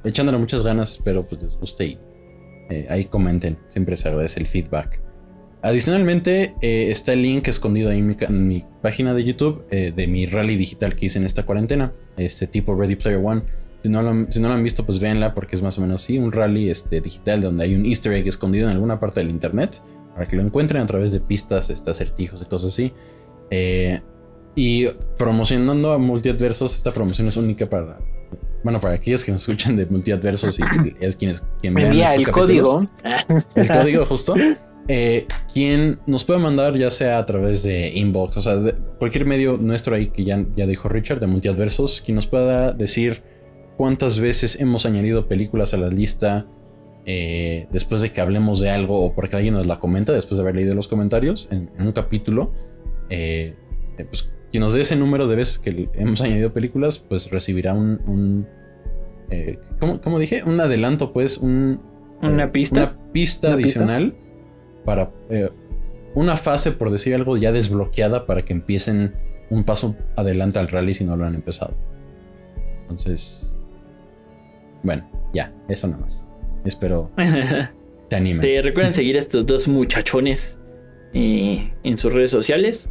[0.04, 1.98] echándole muchas ganas, espero pues les guste y
[2.90, 3.58] ahí comenten.
[3.70, 5.02] Siempre se agradece el feedback.
[5.64, 10.26] Adicionalmente, eh, está el link escondido ahí en mi, página de YouTube eh, de mi
[10.26, 13.44] rally digital que hice en esta cuarentena, este tipo Ready Player One.
[13.84, 16.04] Si no, lo, si no lo han visto, pues véanla porque es más o menos
[16.04, 19.30] así, un rally este, digital donde hay un easter egg escondido en alguna parte del
[19.30, 19.82] internet
[20.16, 22.94] para que lo encuentren a través de pistas, este, acertijos y cosas así.
[23.52, 24.02] Eh,
[24.56, 24.88] y
[25.18, 28.00] promocionando a Multiadversos, esta promoción es única para,
[28.64, 30.64] bueno, para aquellos que nos escuchan de Multiadversos y
[31.00, 32.88] es quienes quien envía el código.
[33.56, 34.34] El código justo.
[34.94, 39.56] Eh, quien nos puede mandar ya sea a través de inbox, o sea, cualquier medio
[39.56, 43.24] nuestro ahí que ya, ya dijo Richard de Multiadversos, quien nos pueda decir
[43.78, 46.46] cuántas veces hemos añadido películas a la lista
[47.06, 50.42] eh, después de que hablemos de algo o porque alguien nos la comenta después de
[50.42, 52.52] haber leído los comentarios en, un capítulo.
[53.10, 53.56] Eh,
[54.10, 58.46] pues quien nos dé ese número de veces que hemos añadido películas, pues recibirá un...
[59.80, 60.44] ¿cómo, dije?
[60.44, 61.80] Un adelanto, pues, un...
[62.22, 62.82] Una pista.
[62.82, 64.18] Una pista adicional
[64.86, 65.50] para eh,
[66.16, 69.16] una fase, por decir algo, ya desbloqueada para que empiecen
[69.50, 71.76] un paso adelante al rally si no lo han empezado.
[72.82, 73.54] Entonces,
[74.84, 76.28] bueno, ya, eso nada más.
[76.66, 77.12] Espero
[78.10, 78.42] te animen.
[78.42, 80.60] Te recuerden seguir a estos dos muchachones
[81.14, 82.90] eh, en sus redes sociales.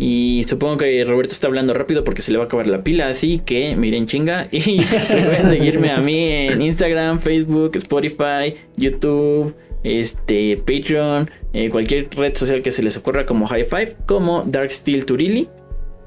[0.00, 3.08] Y supongo que Roberto está hablando rápido porque se le va a acabar la pila,
[3.08, 4.46] así que miren chinga.
[4.52, 12.34] Y recuerden seguirme a mí en Instagram, Facebook, Spotify, YouTube este, Patreon, eh, cualquier red
[12.34, 15.48] social que se les ocurra como High Five, como Dark Steel Turili.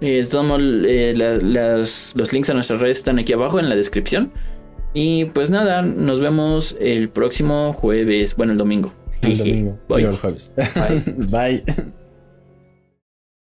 [0.02, 4.31] Eh, eh los links a nuestras redes están aquí abajo en la descripción.
[4.93, 8.93] Y pues nada, nos vemos el próximo jueves, bueno, el domingo.
[9.22, 9.80] El domingo.
[9.88, 10.03] Bye.
[10.03, 10.52] El jueves.
[10.56, 11.03] Bye.
[11.64, 11.93] Bye.